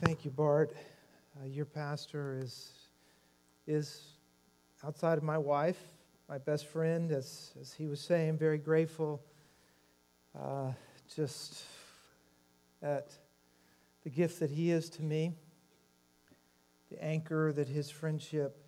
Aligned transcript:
Thank 0.00 0.24
you, 0.24 0.30
Bart. 0.30 0.72
Uh, 1.36 1.46
your 1.46 1.64
pastor 1.64 2.38
is, 2.40 2.70
is 3.66 4.12
outside 4.86 5.18
of 5.18 5.24
my 5.24 5.36
wife, 5.36 5.80
my 6.28 6.38
best 6.38 6.66
friend, 6.66 7.10
as, 7.10 7.50
as 7.60 7.72
he 7.72 7.88
was 7.88 8.00
saying, 8.00 8.38
very 8.38 8.58
grateful 8.58 9.20
uh, 10.40 10.70
just 11.12 11.64
at 12.82 13.10
the 14.04 14.10
gift 14.10 14.38
that 14.38 14.52
he 14.52 14.70
is 14.70 14.88
to 14.90 15.02
me, 15.02 15.32
the 16.92 17.02
anchor 17.02 17.52
that 17.52 17.66
his 17.66 17.90
friendship 17.90 18.64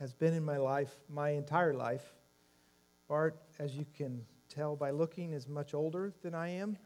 has 0.00 0.12
been 0.12 0.34
in 0.34 0.44
my 0.44 0.56
life, 0.56 0.92
my 1.08 1.30
entire 1.30 1.72
life. 1.72 2.14
Bart, 3.06 3.40
as 3.60 3.76
you 3.76 3.86
can 3.96 4.22
tell 4.48 4.74
by 4.74 4.90
looking, 4.90 5.34
is 5.34 5.46
much 5.46 5.72
older 5.72 6.12
than 6.22 6.34
I 6.34 6.48
am. 6.48 6.76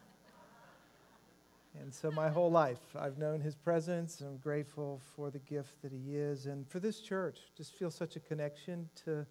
And 1.79 1.95
so, 1.95 2.11
my 2.11 2.29
whole 2.29 2.51
life, 2.51 2.81
I've 2.99 3.17
known 3.17 3.41
his 3.41 3.55
presence. 3.55 4.21
I'm 4.21 4.39
grateful 4.39 5.01
for 5.15 5.31
the 5.31 5.39
gift 5.39 5.81
that 5.83 5.93
he 5.93 6.17
is. 6.17 6.47
And 6.47 6.69
for 6.69 6.81
this 6.81 7.01
church, 7.01 7.39
just 7.57 7.75
feel 7.75 7.91
such 7.91 8.17
a 8.17 8.21
connection 8.21 8.89
to 9.05 9.25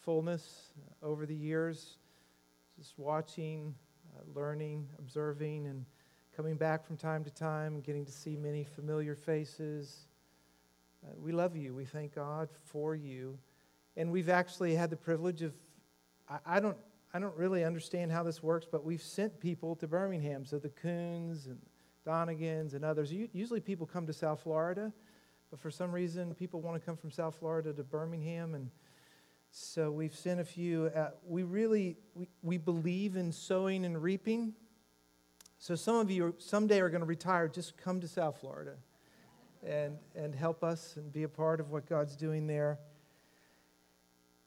fullness 0.00 0.72
over 1.02 1.24
the 1.24 1.34
years. 1.34 1.96
Just 2.76 2.98
watching, 2.98 3.74
uh, 4.14 4.22
learning, 4.38 4.88
observing, 4.98 5.66
and 5.66 5.86
coming 6.36 6.56
back 6.56 6.84
from 6.84 6.96
time 6.96 7.24
to 7.24 7.30
time, 7.30 7.80
getting 7.80 8.04
to 8.04 8.12
see 8.12 8.36
many 8.36 8.64
familiar 8.64 9.14
faces. 9.14 10.08
Uh, 11.04 11.14
we 11.18 11.32
love 11.32 11.56
you. 11.56 11.74
We 11.74 11.86
thank 11.86 12.14
God 12.14 12.50
for 12.66 12.94
you. 12.94 13.38
And 13.96 14.12
we've 14.12 14.28
actually 14.28 14.74
had 14.74 14.90
the 14.90 14.96
privilege 14.96 15.42
of, 15.42 15.54
I, 16.28 16.38
I 16.46 16.60
don't 16.60 16.76
I 17.14 17.18
don't 17.18 17.36
really 17.36 17.62
understand 17.62 18.10
how 18.10 18.22
this 18.22 18.42
works, 18.42 18.66
but 18.70 18.84
we've 18.84 19.02
sent 19.02 19.38
people 19.38 19.76
to 19.76 19.86
Birmingham. 19.86 20.46
So 20.46 20.58
the 20.58 20.70
Coons 20.70 21.46
and 21.46 21.58
Donegans 22.06 22.74
and 22.74 22.84
others. 22.84 23.12
Usually 23.12 23.60
people 23.60 23.86
come 23.86 24.06
to 24.06 24.12
South 24.12 24.42
Florida, 24.42 24.92
but 25.50 25.60
for 25.60 25.70
some 25.70 25.92
reason 25.92 26.34
people 26.34 26.60
want 26.60 26.80
to 26.80 26.84
come 26.84 26.96
from 26.96 27.10
South 27.10 27.36
Florida 27.36 27.72
to 27.72 27.82
Birmingham. 27.82 28.54
And 28.54 28.70
so 29.50 29.90
we've 29.90 30.14
sent 30.14 30.40
a 30.40 30.44
few. 30.44 30.86
Uh, 30.86 31.10
we 31.26 31.42
really 31.42 31.96
we, 32.14 32.28
we 32.42 32.58
believe 32.58 33.16
in 33.16 33.32
sowing 33.32 33.84
and 33.84 34.02
reaping. 34.02 34.54
So 35.58 35.76
some 35.76 35.96
of 35.96 36.10
you 36.10 36.34
someday 36.38 36.80
are 36.80 36.88
going 36.88 37.02
to 37.02 37.06
retire. 37.06 37.48
Just 37.48 37.76
come 37.76 38.00
to 38.00 38.08
South 38.08 38.40
Florida 38.40 38.74
and, 39.64 39.96
and 40.16 40.34
help 40.34 40.64
us 40.64 40.96
and 40.96 41.12
be 41.12 41.22
a 41.22 41.28
part 41.28 41.60
of 41.60 41.70
what 41.70 41.88
God's 41.88 42.16
doing 42.16 42.46
there. 42.46 42.78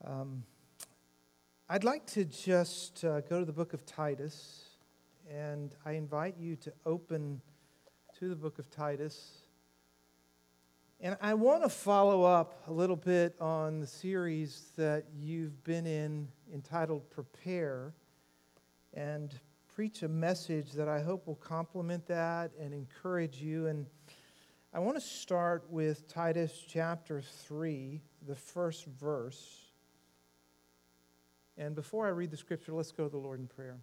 Um, 0.04 0.44
I'd 1.70 1.84
like 1.84 2.06
to 2.08 2.26
just 2.26 3.04
uh, 3.04 3.22
go 3.22 3.40
to 3.40 3.46
the 3.46 3.54
book 3.54 3.74
of 3.74 3.86
Titus, 3.86 4.66
and 5.32 5.74
I 5.86 5.94
invite 5.94 6.36
you 6.38 6.56
to 6.58 6.74
open 6.86 7.42
to 8.20 8.30
the 8.30 8.36
book 8.36 8.60
of 8.60 8.70
Titus. 8.70 9.40
And 11.02 11.18
I 11.20 11.34
want 11.34 11.64
to 11.64 11.70
follow 11.70 12.24
up 12.24 12.64
a 12.70 12.72
little 12.72 12.96
bit 12.96 13.36
on 13.42 13.82
the 13.82 13.88
series 13.88 14.70
that 14.78 15.08
you've 15.20 15.62
been 15.66 15.86
in 15.86 16.30
entitled 16.54 17.10
Prepare 17.10 17.94
and 18.94 19.38
preach 19.76 20.02
a 20.04 20.08
message 20.08 20.72
that 20.74 20.88
I 20.88 21.02
hope 21.02 21.28
will 21.28 21.36
complement 21.36 22.08
that 22.08 22.52
and 22.58 22.74
encourage 22.74 23.42
you. 23.42 23.68
And 23.68 23.86
I 24.74 24.80
want 24.80 24.96
to 24.96 25.06
start 25.06 25.66
with 25.70 26.08
Titus 26.08 26.64
chapter 26.66 27.22
3, 27.22 28.02
the 28.26 28.36
first 28.36 28.86
verse. 28.86 29.74
And 31.58 31.76
before 31.76 32.06
I 32.06 32.12
read 32.12 32.32
the 32.32 32.38
scripture, 32.38 32.72
let's 32.72 32.94
go 32.94 33.04
to 33.04 33.10
the 33.10 33.18
Lord 33.18 33.42
in 33.42 33.48
prayer. 33.48 33.76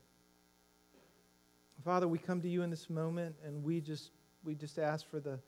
Father, 1.85 2.09
we 2.09 2.19
come 2.19 2.41
to 2.41 2.49
you 2.49 2.63
in 2.63 2.71
this 2.71 2.89
moment 2.89 3.35
and 3.45 3.63
we 3.63 3.83
just 3.83 4.13
we 4.45 4.55
just 4.55 4.79
ask 4.79 5.09
for 5.09 5.21
the 5.21 5.39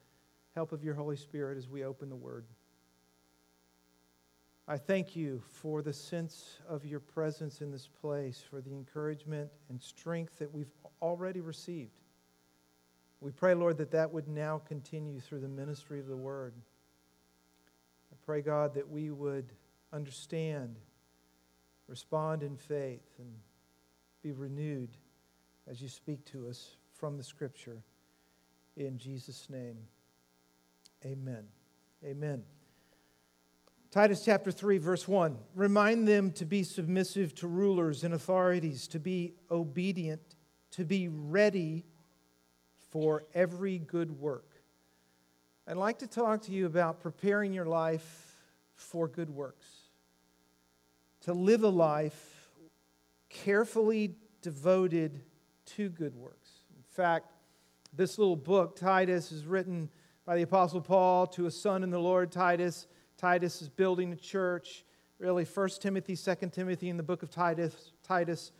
help 0.54 0.72
of 0.72 0.84
your 0.84 0.94
Holy 0.94 1.16
Spirit 1.16 1.58
as 1.58 1.68
we 1.68 1.84
open 1.84 2.08
the 2.08 2.16
word. 2.16 2.44
I 4.66 4.78
thank 4.78 5.14
you 5.14 5.42
for 5.46 5.82
the 5.82 5.92
sense 5.92 6.58
of 6.68 6.86
your 6.86 7.00
presence 7.00 7.60
in 7.60 7.70
this 7.70 7.88
place, 8.00 8.42
for 8.48 8.60
the 8.62 8.72
encouragement 8.72 9.50
and 9.68 9.80
strength 9.80 10.38
that 10.38 10.54
we've 10.54 10.72
already 11.02 11.40
received. 11.40 12.00
We 13.20 13.30
pray, 13.30 13.54
Lord, 13.54 13.76
that 13.78 13.90
that 13.90 14.12
would 14.12 14.28
now 14.28 14.62
continue 14.66 15.20
through 15.20 15.40
the 15.40 15.48
ministry 15.48 16.00
of 16.00 16.06
the 16.06 16.16
word. 16.16 16.54
I 18.12 18.16
pray, 18.24 18.40
God, 18.40 18.74
that 18.74 18.88
we 18.88 19.10
would 19.10 19.52
understand 19.92 20.76
respond 21.88 22.42
in 22.42 22.56
faith 22.56 23.04
and 23.18 23.30
be 24.22 24.32
renewed 24.32 24.96
as 25.68 25.82
you 25.82 25.88
speak 25.88 26.24
to 26.26 26.48
us 26.48 26.76
from 26.94 27.16
the 27.16 27.22
scripture. 27.22 27.82
In 28.76 28.98
Jesus' 28.98 29.48
name, 29.48 29.78
amen. 31.04 31.44
Amen. 32.04 32.42
Titus 33.90 34.24
chapter 34.24 34.50
3, 34.50 34.78
verse 34.78 35.06
1. 35.06 35.38
Remind 35.54 36.08
them 36.08 36.32
to 36.32 36.44
be 36.44 36.64
submissive 36.64 37.34
to 37.36 37.46
rulers 37.46 38.02
and 38.02 38.12
authorities, 38.12 38.88
to 38.88 38.98
be 38.98 39.34
obedient, 39.50 40.34
to 40.72 40.84
be 40.84 41.08
ready 41.08 41.84
for 42.90 43.24
every 43.34 43.78
good 43.78 44.18
work. 44.18 44.50
I'd 45.66 45.76
like 45.76 46.00
to 46.00 46.06
talk 46.06 46.42
to 46.42 46.52
you 46.52 46.66
about 46.66 47.00
preparing 47.00 47.52
your 47.52 47.66
life 47.66 48.36
for 48.74 49.08
good 49.08 49.30
works 49.30 49.84
to 51.24 51.32
live 51.32 51.62
a 51.62 51.68
life 51.68 52.50
carefully 53.30 54.14
devoted 54.42 55.22
to 55.64 55.88
good 55.88 56.14
works. 56.14 56.50
In 56.76 56.82
fact, 56.82 57.32
this 57.96 58.18
little 58.18 58.36
book, 58.36 58.76
Titus, 58.76 59.30
is 59.30 59.46
written 59.46 59.88
by 60.26 60.36
the 60.36 60.42
Apostle 60.42 60.80
Paul 60.80 61.26
to 61.28 61.46
a 61.46 61.50
son 61.50 61.84
in 61.84 61.90
the 61.90 61.98
Lord, 61.98 62.32
Titus. 62.32 62.86
Titus 63.16 63.62
is 63.62 63.68
building 63.68 64.12
a 64.12 64.16
church. 64.16 64.84
Really, 65.18 65.44
1 65.44 65.68
Timothy, 65.80 66.16
2 66.16 66.34
Timothy, 66.50 66.90
and 66.90 66.98
the 66.98 67.04
book 67.04 67.22
of 67.22 67.30
Titus, 67.30 67.92
Titus 68.02 68.50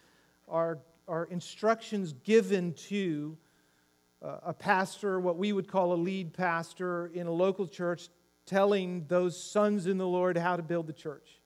are, 0.49 0.79
are 1.09 1.25
instructions 1.27 2.13
given 2.23 2.75
to 2.75 3.37
uh, 4.23 4.39
a 4.45 4.55
pastor, 4.55 5.19
what 5.19 5.37
we 5.37 5.53
would 5.53 5.67
call 5.67 5.93
a 5.93 5.97
lead 5.97 6.33
pastor 6.33 7.11
in 7.13 7.27
a 7.27 7.33
local 7.33 7.67
church, 7.67 8.09
telling 8.47 9.05
those 9.09 9.43
sons 9.43 9.87
in 9.87 9.99
the 9.99 10.07
Lord 10.07 10.39
how 10.39 10.57
to 10.57 10.63
build 10.63 10.87
the 10.87 10.93
church. 10.93 11.41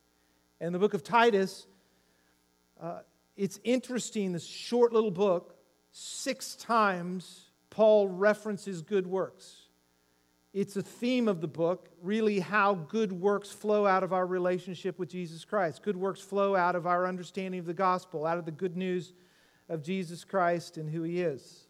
And 0.61 0.75
the 0.75 0.79
book 0.79 0.93
of 0.93 1.03
Titus, 1.03 1.67
uh, 2.81 3.01
it's 3.37 3.59
interesting, 3.65 4.33
this 4.33 4.47
short 4.47 4.93
little 4.93 5.11
book, 5.11 5.57
six 5.91 6.55
times 6.55 7.48
Paul 7.79 8.09
references 8.09 8.83
good 8.83 9.07
works. 9.07 9.69
It's 10.53 10.75
a 10.75 10.83
theme 10.83 11.29
of 11.29 11.41
the 11.41 11.47
book, 11.47 11.91
really, 12.03 12.41
how 12.41 12.75
good 12.75 13.13
works 13.13 13.53
flow 13.53 13.87
out 13.87 14.03
of 14.03 14.13
our 14.13 14.27
relationship 14.27 14.99
with 14.99 15.09
Jesus 15.09 15.45
Christ. 15.45 15.85
Good 15.85 15.97
works 15.97 16.21
flow 16.21 16.57
out 16.57 16.75
of 16.75 16.89
our 16.89 17.07
understanding 17.07 17.61
of 17.61 17.67
the 17.67 17.75
gospel, 17.75 18.27
out 18.27 18.37
of 18.37 18.47
the 18.47 18.51
good 18.51 18.77
news 18.77 19.13
of 19.69 19.85
Jesus 19.85 20.25
Christ 20.25 20.77
and 20.77 20.91
who 20.91 21.05
he 21.05 21.21
is. 21.21 21.69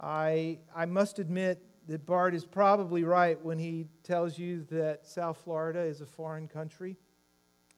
I, 0.00 0.58
I 0.74 0.84
must 0.84 1.20
admit 1.20 1.62
that 1.86 2.04
Bart 2.04 2.34
is 2.34 2.44
probably 2.44 3.04
right 3.04 3.40
when 3.44 3.60
he 3.60 3.86
tells 4.02 4.36
you 4.36 4.66
that 4.72 5.06
South 5.06 5.40
Florida 5.44 5.78
is 5.78 6.00
a 6.00 6.06
foreign 6.06 6.48
country. 6.48 6.96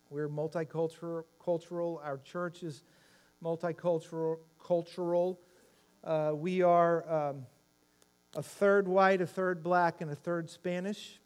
We're 0.08 0.30
multicultural. 0.30 1.24
Cultural. 1.44 2.00
Our 2.02 2.16
church 2.16 2.62
is 2.62 2.82
multicultural. 3.44 4.38
Cultural. 4.58 5.38
Uh, 6.08 6.32
we 6.34 6.62
are 6.62 7.28
um, 7.28 7.44
a 8.34 8.42
third 8.42 8.88
white, 8.88 9.20
a 9.20 9.26
third 9.26 9.62
black, 9.62 10.00
and 10.00 10.10
a 10.10 10.14
third 10.14 10.48
Spanish. 10.48 11.20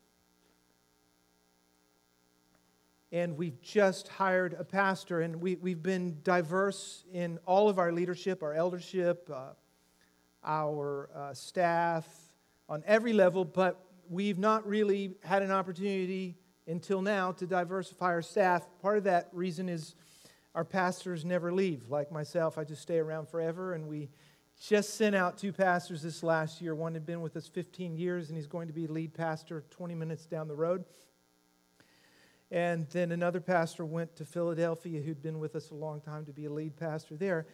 And 3.12 3.36
we've 3.36 3.62
just 3.62 4.08
hired 4.08 4.54
a 4.58 4.64
pastor, 4.64 5.20
and 5.20 5.40
we, 5.40 5.54
we've 5.54 5.84
been 5.84 6.16
diverse 6.24 7.04
in 7.12 7.38
all 7.46 7.68
of 7.68 7.78
our 7.78 7.92
leadership, 7.92 8.42
our 8.42 8.54
eldership, 8.54 9.30
uh, 9.32 9.50
our 10.42 11.10
uh, 11.14 11.32
staff, 11.32 12.04
on 12.68 12.82
every 12.84 13.12
level, 13.12 13.44
but 13.44 13.84
we've 14.10 14.40
not 14.40 14.66
really 14.66 15.14
had 15.22 15.42
an 15.42 15.52
opportunity 15.52 16.34
until 16.66 17.02
now 17.02 17.30
to 17.30 17.46
diversify 17.46 18.06
our 18.06 18.22
staff. 18.22 18.66
Part 18.80 18.98
of 18.98 19.04
that 19.04 19.28
reason 19.30 19.68
is 19.68 19.94
our 20.56 20.64
pastors 20.64 21.24
never 21.24 21.52
leave. 21.52 21.88
Like 21.88 22.10
myself, 22.10 22.58
I 22.58 22.64
just 22.64 22.82
stay 22.82 22.98
around 22.98 23.28
forever, 23.28 23.74
and 23.74 23.86
we 23.86 24.08
just 24.60 24.94
sent 24.94 25.14
out 25.14 25.38
two 25.38 25.52
pastors 25.52 26.02
this 26.02 26.22
last 26.22 26.60
year. 26.60 26.74
One 26.74 26.94
had 26.94 27.04
been 27.04 27.20
with 27.20 27.36
us 27.36 27.46
15 27.48 27.96
years, 27.96 28.28
and 28.28 28.36
he's 28.36 28.46
going 28.46 28.68
to 28.68 28.72
be 28.72 28.86
lead 28.86 29.14
pastor 29.14 29.64
20 29.70 29.94
minutes 29.94 30.26
down 30.26 30.48
the 30.48 30.54
road. 30.54 30.84
And 32.50 32.86
then 32.90 33.12
another 33.12 33.40
pastor 33.40 33.84
went 33.84 34.14
to 34.16 34.24
Philadelphia 34.24 35.00
who'd 35.00 35.22
been 35.22 35.38
with 35.38 35.56
us 35.56 35.70
a 35.70 35.74
long 35.74 36.00
time 36.00 36.26
to 36.26 36.32
be 36.32 36.44
a 36.44 36.50
lead 36.50 36.76
pastor 36.76 37.16
there. 37.16 37.46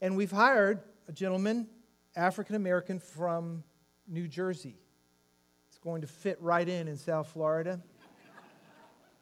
And 0.00 0.16
we've 0.16 0.32
hired 0.32 0.80
a 1.08 1.12
gentleman, 1.12 1.68
African 2.16 2.56
American 2.56 2.98
from 2.98 3.62
New 4.08 4.26
Jersey. 4.26 4.76
It's 5.68 5.78
going 5.78 6.00
to 6.00 6.08
fit 6.08 6.38
right 6.40 6.68
in 6.68 6.88
in 6.88 6.96
South 6.96 7.28
Florida. 7.28 7.80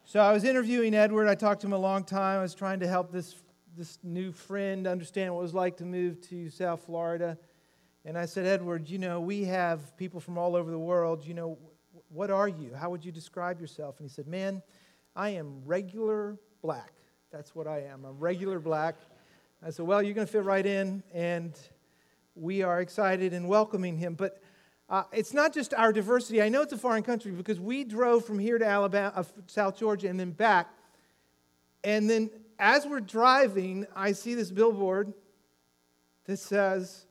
So 0.04 0.18
I 0.18 0.32
was 0.32 0.42
interviewing 0.42 0.94
Edward. 0.94 1.28
I 1.28 1.36
talked 1.36 1.60
to 1.60 1.66
him 1.68 1.72
a 1.72 1.78
long 1.78 2.02
time. 2.02 2.38
I 2.38 2.42
was 2.42 2.54
trying 2.54 2.80
to 2.80 2.88
help 2.88 3.12
this, 3.12 3.36
this 3.76 3.98
new 4.02 4.32
friend 4.32 4.86
understand 4.86 5.34
what 5.34 5.40
it 5.40 5.44
was 5.44 5.54
like 5.54 5.76
to 5.78 5.84
move 5.84 6.20
to 6.28 6.50
South 6.50 6.84
Florida. 6.84 7.38
And 8.04 8.16
I 8.16 8.26
said, 8.26 8.46
Edward, 8.46 8.88
you 8.88 8.98
know, 8.98 9.20
we 9.20 9.44
have 9.44 9.96
people 9.96 10.20
from 10.20 10.38
all 10.38 10.56
over 10.56 10.70
the 10.70 10.78
world. 10.78 11.24
You 11.24 11.34
know, 11.34 11.58
what 12.08 12.30
are 12.30 12.48
you? 12.48 12.74
How 12.74 12.90
would 12.90 13.04
you 13.04 13.12
describe 13.12 13.60
yourself? 13.60 13.98
And 13.98 14.08
he 14.08 14.12
said, 14.12 14.26
Man, 14.26 14.62
I 15.14 15.30
am 15.30 15.62
regular 15.64 16.38
black. 16.62 16.92
That's 17.30 17.54
what 17.54 17.66
I 17.66 17.82
am. 17.82 18.04
I'm 18.04 18.18
regular 18.18 18.58
black. 18.58 18.96
I 19.64 19.70
said, 19.70 19.86
Well, 19.86 20.02
you're 20.02 20.14
going 20.14 20.26
to 20.26 20.32
fit 20.32 20.44
right 20.44 20.64
in. 20.64 21.02
And 21.12 21.58
we 22.34 22.62
are 22.62 22.80
excited 22.80 23.32
and 23.32 23.48
welcoming 23.48 23.96
him. 23.96 24.14
But 24.14 24.42
uh, 24.88 25.04
it's 25.12 25.34
not 25.34 25.52
just 25.52 25.74
our 25.74 25.92
diversity. 25.92 26.42
I 26.42 26.48
know 26.48 26.62
it's 26.62 26.72
a 26.72 26.78
foreign 26.78 27.02
country 27.02 27.30
because 27.32 27.60
we 27.60 27.84
drove 27.84 28.24
from 28.24 28.38
here 28.38 28.58
to 28.58 28.66
Alabama, 28.66 29.12
uh, 29.14 29.22
South 29.46 29.78
Georgia, 29.78 30.08
and 30.08 30.18
then 30.18 30.32
back. 30.32 30.68
And 31.84 32.10
then 32.10 32.30
as 32.60 32.86
we're 32.86 33.00
driving, 33.00 33.86
I 33.96 34.12
see 34.12 34.34
this 34.34 34.50
billboard 34.50 35.14
that 36.26 36.36
says, 36.36 37.06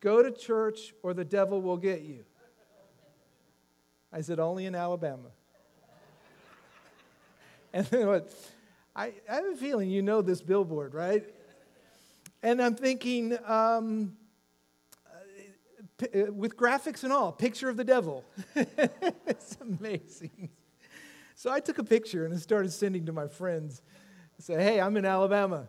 Go 0.00 0.22
to 0.22 0.30
church 0.30 0.94
or 1.02 1.12
the 1.12 1.24
devil 1.24 1.60
will 1.60 1.76
get 1.76 2.02
you. 2.02 2.24
I 4.12 4.20
said, 4.20 4.38
Only 4.38 4.66
in 4.66 4.74
Alabama. 4.74 5.30
and 7.72 7.84
then 7.86 8.06
what? 8.06 8.32
I, 8.94 9.12
I 9.28 9.34
have 9.34 9.46
a 9.46 9.56
feeling 9.56 9.90
you 9.90 10.02
know 10.02 10.22
this 10.22 10.40
billboard, 10.40 10.94
right? 10.94 11.24
And 12.44 12.62
I'm 12.62 12.76
thinking, 12.76 13.36
um, 13.44 14.16
uh, 15.10 16.32
with 16.32 16.56
graphics 16.56 17.02
and 17.02 17.12
all, 17.12 17.32
picture 17.32 17.68
of 17.68 17.76
the 17.76 17.84
devil. 17.84 18.24
it's 18.54 19.56
amazing. 19.60 20.50
So 21.34 21.50
I 21.50 21.58
took 21.58 21.78
a 21.78 21.84
picture 21.84 22.24
and 22.24 22.40
started 22.40 22.72
sending 22.72 23.06
to 23.06 23.12
my 23.12 23.26
friends. 23.26 23.82
Said, 24.38 24.60
hey, 24.60 24.80
I'm 24.80 24.96
in 24.96 25.04
Alabama. 25.04 25.68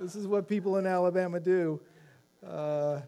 this 0.00 0.16
is 0.16 0.26
what 0.26 0.48
people 0.48 0.76
in 0.78 0.86
Alabama 0.86 1.38
do. 1.38 1.80
Uh, 2.44 3.00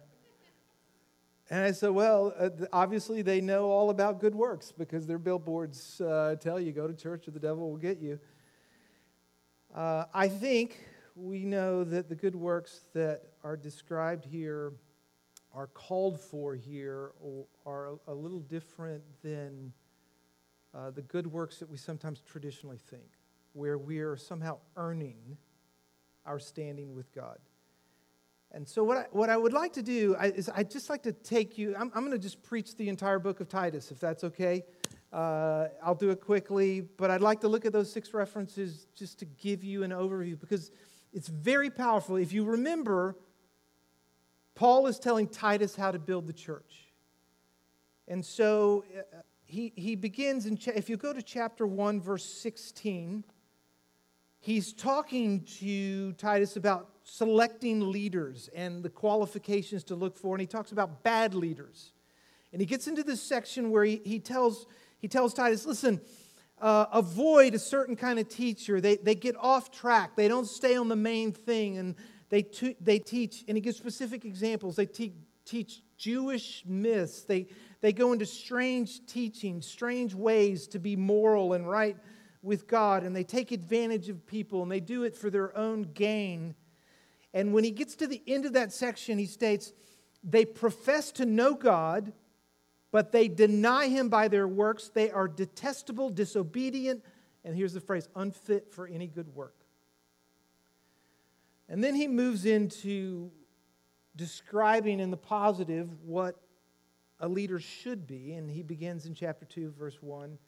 and 1.49 1.65
I 1.65 1.73
said, 1.73 1.91
well, 1.91 2.33
uh, 2.39 2.51
obviously 2.73 3.23
they 3.23 3.41
know 3.41 3.65
all 3.65 3.91
about 3.91 4.21
good 4.21 4.35
works 4.35 4.73
because 4.73 5.07
their 5.07 5.19
billboards 5.19 6.01
uh, 6.01 6.37
tell 6.41 6.61
you 6.61 6.71
go 6.73 6.87
to 6.87 6.95
church 6.95 7.27
or 7.27 7.33
the 7.33 7.41
devil 7.41 7.71
will 7.71 7.79
get 7.79 7.99
you. 7.99 8.21
Uh, 9.75 10.05
I 10.15 10.29
think 10.29 10.79
we 11.17 11.45
know 11.45 11.83
that 11.85 12.09
the 12.09 12.15
good 12.15 12.37
works 12.37 12.83
that 12.95 13.23
are 13.43 13.57
described 13.57 14.25
here, 14.25 14.73
are 15.53 15.67
called 15.67 16.21
for 16.21 16.55
here, 16.55 17.11
are 17.67 17.99
a 18.07 18.15
little 18.15 18.41
different 18.41 19.03
than 19.23 19.73
uh, 20.75 20.91
the 20.91 21.03
good 21.03 21.27
works 21.27 21.59
that 21.59 21.69
we 21.69 21.77
sometimes 21.77 22.21
traditionally 22.21 22.79
think, 22.79 23.19
where 23.53 23.79
we 23.79 23.99
are 23.99 24.17
somehow 24.17 24.59
earning 24.77 25.37
our 26.27 26.39
standing 26.39 26.95
with 26.95 27.13
God. 27.13 27.39
And 28.53 28.69
so, 28.69 28.83
what 28.83 28.97
I, 28.97 29.05
what 29.13 29.31
I 29.31 29.37
would 29.37 29.53
like 29.53 29.73
to 29.75 29.83
do 29.83 30.17
is, 30.17 30.51
I'd 30.55 30.71
just 30.71 30.91
like 30.91 31.05
to 31.05 31.13
take 31.13 31.57
you, 31.57 31.75
I'm, 31.77 31.93
I'm 31.95 32.03
going 32.03 32.13
to 32.13 32.19
just 32.19 32.43
preach 32.43 32.77
the 32.77 32.89
entire 32.89 33.19
book 33.19 33.41
of 33.41 33.49
Titus, 33.49 33.91
if 33.91 34.01
that's 34.01 34.25
okay. 34.25 34.65
Uh, 35.13 35.69
I'll 35.83 35.95
do 35.95 36.11
it 36.11 36.21
quickly, 36.21 36.81
but 36.81 37.11
I'd 37.11 37.21
like 37.21 37.41
to 37.41 37.49
look 37.49 37.65
at 37.65 37.73
those 37.73 37.93
six 37.93 38.15
references 38.15 38.87
just 38.95 39.19
to 39.21 39.25
give 39.25 39.65
you 39.65 39.83
an 39.83 39.91
overview 39.91 40.39
because 40.39 40.71
it's 41.13 41.29
very 41.29 41.71
powerful. 41.71 42.17
If 42.17 42.33
you 42.33 42.45
remember, 42.45 43.17
Paul 44.55 44.87
is 44.87 44.99
telling 44.99 45.27
Titus 45.27 45.75
how 45.75 45.91
to 45.91 45.99
build 45.99 46.27
the 46.27 46.33
church. 46.33 46.93
And 48.07 48.25
so 48.25 48.85
uh, 48.97 49.19
he, 49.51 49.73
he 49.75 49.97
begins 49.97 50.47
in, 50.47 50.59
if 50.75 50.89
you 50.89 50.97
go 50.97 51.13
to 51.13 51.23
chapter 51.23 51.67
1, 51.67 52.01
verse 52.01 52.25
16, 52.25 53.25
he's 54.39 54.73
talking 54.73 55.41
to 55.59 56.13
Titus 56.13 56.57
about 56.57 56.89
selecting 57.03 57.91
leaders 57.91 58.49
and 58.55 58.83
the 58.83 58.89
qualifications 58.89 59.83
to 59.85 59.97
look 59.97 60.17
for, 60.17 60.35
and 60.35 60.41
he 60.41 60.47
talks 60.47 60.71
about 60.71 61.03
bad 61.03 61.35
leaders. 61.35 61.93
And 62.53 62.61
he 62.61 62.67
gets 62.67 62.87
into 62.87 63.03
this 63.03 63.21
section 63.21 63.71
where 63.71 63.85
he, 63.85 64.01
he, 64.05 64.21
tells, 64.21 64.67
he 64.99 65.09
tells 65.09 65.35
Titus, 65.35 65.67
listen, 65.67 66.01
uh, 66.61 66.87
avoid 66.93 67.55
a 67.55 67.59
certain 67.59 67.97
kind 67.97 68.19
of 68.19 68.29
teacher. 68.29 68.81
They, 68.81 68.97
they 68.97 69.17
get 69.17 69.35
off 69.37 69.73
track, 69.73 70.15
they 70.15 70.29
don't 70.29 70.47
stay 70.47 70.77
on 70.77 70.89
the 70.89 70.97
main 70.97 71.33
thing, 71.33 71.79
and 71.79 71.97
they, 72.29 72.47
they 72.81 73.01
teach, 73.01 73.45
and 73.49 73.57
he 73.57 73.61
gives 73.61 73.77
specific 73.77 74.25
examples. 74.25 74.77
They 74.77 74.87
te- 74.87 75.15
teach 75.45 75.83
Jewish 75.97 76.63
myths, 76.65 77.23
they, 77.23 77.49
they 77.81 77.93
go 77.93 78.13
into 78.13 78.27
strange 78.27 79.07
teachings, 79.07 79.67
strange 79.67 80.15
ways 80.15 80.67
to 80.69 80.79
be 80.79 80.97
moral 80.97 81.53
and 81.53 81.69
right 81.69 81.97
with 82.43 82.67
God, 82.67 83.03
and 83.03 83.15
they 83.15 83.25
take 83.25 83.53
advantage 83.53 84.09
of 84.09 84.27
people, 84.27 84.63
and 84.63 84.71
they 84.71 84.81
do 84.81 85.05
it 85.05 85.17
for 85.17 85.31
their 85.31 85.57
own 85.57 85.83
gain. 85.83 86.55
And 87.35 87.53
when 87.53 87.65
he 87.65 87.71
gets 87.71 87.95
to 87.97 88.07
the 88.07 88.23
end 88.27 88.47
of 88.47 88.55
that 88.55 88.73
section, 88.73 89.19
he 89.19 89.27
states, 89.27 89.73
They 90.25 90.45
profess 90.45 91.13
to 91.13 91.27
know 91.27 91.55
God 91.55 92.13
but 92.91 93.13
they 93.13 93.29
deny 93.29 93.89
him 93.89 94.09
by 94.09 94.29
their 94.29 94.49
works. 94.49 94.91
They 94.93 95.11
are 95.11 95.29
detestable, 95.29 96.11
disobedient, 96.11 97.05
and 97.45 97.55
here's 97.55 97.73
the 97.73 97.81
phrase 97.81 98.09
unfit 98.17 98.73
for 98.73 98.87
any 98.87 99.07
good 99.07 99.35
work. 99.35 99.55
And 101.69 101.83
then 101.83 101.95
he 101.95 102.09
moves 102.09 102.47
into 102.47 103.31
describing 104.17 104.99
in 104.99 105.11
the 105.11 105.17
positive 105.17 105.89
what 106.03 106.37
a 107.21 107.29
leader 107.29 107.61
should 107.61 108.07
be, 108.07 108.33
and 108.33 108.51
he 108.51 108.63
begins 108.63 109.07
in 109.07 109.15
chapter 109.15 109.45
2, 109.45 109.75
verse 109.79 109.99
1. 110.01 110.39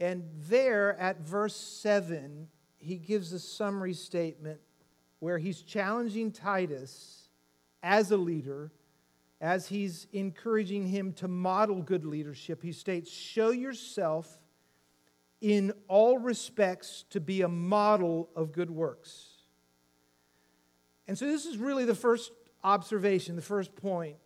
And 0.00 0.24
there 0.48 0.98
at 0.98 1.20
verse 1.20 1.56
7, 1.56 2.48
he 2.78 2.96
gives 2.96 3.32
a 3.32 3.38
summary 3.38 3.94
statement 3.94 4.60
where 5.18 5.38
he's 5.38 5.62
challenging 5.62 6.30
Titus 6.32 7.28
as 7.82 8.10
a 8.10 8.16
leader 8.16 8.72
as 9.40 9.68
he's 9.68 10.06
encouraging 10.14 10.86
him 10.86 11.12
to 11.12 11.28
model 11.28 11.82
good 11.82 12.06
leadership, 12.06 12.62
he 12.62 12.72
states, 12.72 13.10
Show 13.10 13.50
yourself 13.50 14.38
in 15.42 15.72
all 15.86 16.18
respects 16.18 17.04
to 17.10 17.20
be 17.20 17.42
a 17.42 17.48
model 17.48 18.30
of 18.34 18.52
good 18.52 18.70
works. 18.70 19.28
And 21.06 21.18
so, 21.18 21.26
this 21.26 21.44
is 21.44 21.58
really 21.58 21.84
the 21.84 21.94
first 21.94 22.32
observation, 22.62 23.36
the 23.36 23.42
first 23.42 23.76
point. 23.76 24.16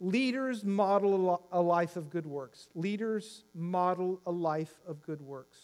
Leaders 0.00 0.64
model 0.64 1.46
a 1.50 1.60
life 1.60 1.96
of 1.96 2.10
good 2.10 2.26
works. 2.26 2.68
Leaders 2.74 3.44
model 3.54 4.20
a 4.26 4.30
life 4.30 4.80
of 4.86 5.02
good 5.02 5.20
works. 5.20 5.58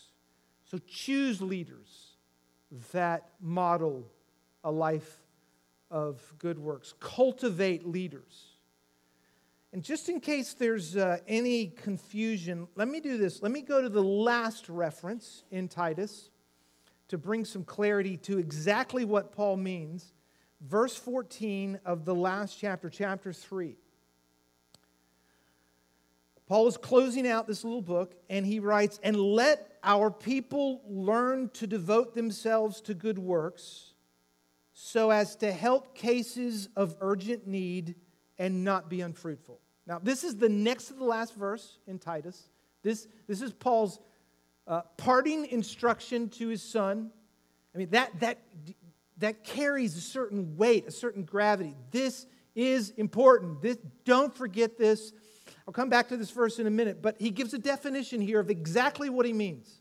So, 0.65 0.79
choose 0.87 1.41
leaders 1.41 2.17
that 2.93 3.29
model 3.41 4.11
a 4.65 4.71
life 4.71 5.21
of 5.91 6.21
good 6.39 6.59
works. 6.59 6.95
Cultivate 6.99 7.87
leaders. 7.87 8.55
And 9.73 9.83
just 9.83 10.09
in 10.09 10.21
case 10.21 10.55
there's 10.55 10.97
uh, 10.97 11.19
any 11.27 11.67
confusion, 11.67 12.69
let 12.77 12.89
me 12.89 13.01
do 13.01 13.19
this. 13.19 13.43
Let 13.43 13.53
me 13.53 13.61
go 13.61 13.83
to 13.83 13.89
the 13.89 14.03
last 14.03 14.69
reference 14.69 15.45
in 15.51 15.69
Titus 15.69 16.31
to 17.09 17.19
bring 17.19 17.45
some 17.45 17.65
clarity 17.65 18.17
to 18.19 18.39
exactly 18.39 19.05
what 19.05 19.33
Paul 19.33 19.57
means. 19.57 20.13
Verse 20.61 20.97
14 20.97 21.81
of 21.85 22.05
the 22.05 22.15
last 22.15 22.59
chapter, 22.59 22.89
chapter 22.89 23.33
3. 23.33 23.77
Paul 26.47 26.69
is 26.69 26.77
closing 26.77 27.27
out 27.27 27.47
this 27.47 27.65
little 27.65 27.83
book 27.83 28.15
and 28.29 28.45
he 28.45 28.61
writes, 28.61 29.01
And 29.03 29.17
let 29.17 29.79
our 29.83 30.11
people 30.11 30.83
learn 30.87 31.49
to 31.55 31.67
devote 31.67 32.15
themselves 32.15 32.81
to 32.83 32.95
good 32.95 33.19
works 33.19 33.95
so 34.75 35.11
as 35.11 35.37
to 35.37 35.53
help 35.53 35.95
cases 35.95 36.69
of 36.77 36.97
urgent 37.01 37.47
need 37.47 37.95
and 38.39 38.65
not 38.65 38.91
be 38.91 39.01
unfruitful. 39.01 39.61
Now, 39.87 39.99
this 39.99 40.25
is 40.25 40.37
the 40.37 40.49
next 40.49 40.89
to 40.89 40.95
the 40.95 41.05
last 41.05 41.35
verse 41.35 41.79
in 41.87 41.99
Titus. 41.99 42.49
This, 42.83 43.07
this 43.27 43.41
is 43.41 43.53
Paul's 43.53 44.01
uh, 44.67 44.83
parting 44.97 45.47
instruction 45.47 46.29
to 46.31 46.49
his 46.49 46.63
son. 46.63 47.11
I 47.75 47.79
mean, 47.79 47.91
that, 47.91 48.19
that, 48.21 48.39
that 49.19 49.45
carries 49.45 49.97
a 49.97 50.01
certain 50.01 50.57
weight, 50.57 50.87
a 50.87 50.91
certain 50.91 51.25
gravity. 51.25 51.77
This 51.91 52.27
is 52.55 52.91
important. 52.91 53.63
This, 53.63 53.79
don't 54.05 54.35
forget 54.35 54.79
this. 54.79 55.13
I'll 55.67 55.75
come 55.75 55.89
back 55.89 56.09
to 56.09 56.17
this 56.17 56.31
verse 56.31 56.59
in 56.59 56.67
a 56.67 56.71
minute, 56.71 57.01
but 57.01 57.17
he 57.19 57.31
gives 57.31 57.55
a 57.55 57.59
definition 57.59 58.21
here 58.21 58.41
of 58.41 58.51
exactly 58.51 59.09
what 59.09 59.27
he 59.27 59.33
means 59.33 59.81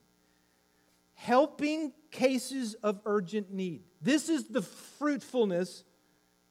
helping 1.16 1.94
cases 2.12 2.74
of 2.84 3.00
urgent 3.06 3.52
need. 3.52 3.82
This 4.02 4.30
is 4.30 4.46
the 4.46 4.62
fruitfulness, 4.62 5.84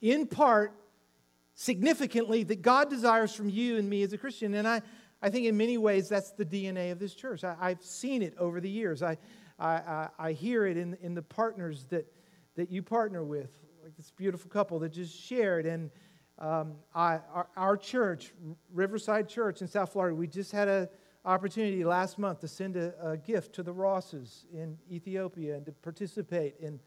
in 0.01 0.27
part, 0.27 0.73
significantly, 1.55 2.43
that 2.45 2.62
God 2.62 2.89
desires 2.89 3.35
from 3.35 3.51
you 3.51 3.77
and 3.77 3.89
me 3.89 4.03
as 4.03 4.12
a 4.12 4.19
Christian. 4.19 4.55
And 4.55 4.67
I, 4.67 4.81
I 5.21 5.29
think 5.29 5.47
in 5.47 5.57
many 5.57 5.77
ways 5.79 6.09
that's 6.09 6.31
the 6.31 6.45
DNA 6.45 6.91
of 6.91 6.99
this 6.99 7.15
church. 7.15 7.45
I, 7.45 7.69
have 7.69 7.83
seen 7.83 8.23
it 8.23 8.35
over 8.39 8.61
the 8.61 8.71
years. 8.71 9.03
I, 9.03 9.19
I, 9.59 10.09
I 10.19 10.33
hear 10.33 10.67
it 10.67 10.77
in, 10.77 10.97
in 11.03 11.15
the 11.15 11.23
partners 11.23 11.85
that, 11.91 12.11
that 12.57 12.71
you 12.71 12.83
partner 12.83 13.23
with, 13.23 13.51
like 13.83 13.95
this 13.97 14.11
beautiful 14.11 14.51
couple 14.51 14.79
that 14.79 14.93
just 14.93 15.15
shared. 15.15 15.67
And 15.67 15.91
um, 16.43 16.75
I, 16.95 17.21
our, 17.33 17.49
our 17.57 17.77
church, 17.77 18.35
Riverside 18.75 19.29
Church 19.29 19.63
in 19.63 19.69
South 19.69 19.93
Florida, 19.93 20.15
we 20.15 20.27
just 20.27 20.53
had 20.53 20.69
an 20.69 20.89
opportunity 21.25 21.85
last 21.85 22.19
month 22.19 22.41
to 22.41 22.49
send 22.49 22.77
a, 22.77 22.93
a, 23.01 23.17
gift 23.17 23.55
to 23.55 23.63
the 23.63 23.73
Rosses 23.73 24.45
in 24.53 24.77
Ethiopia 24.91 25.57
and 25.57 25.65
to 25.65 25.73
participate 25.73 26.57
in, 26.61 26.81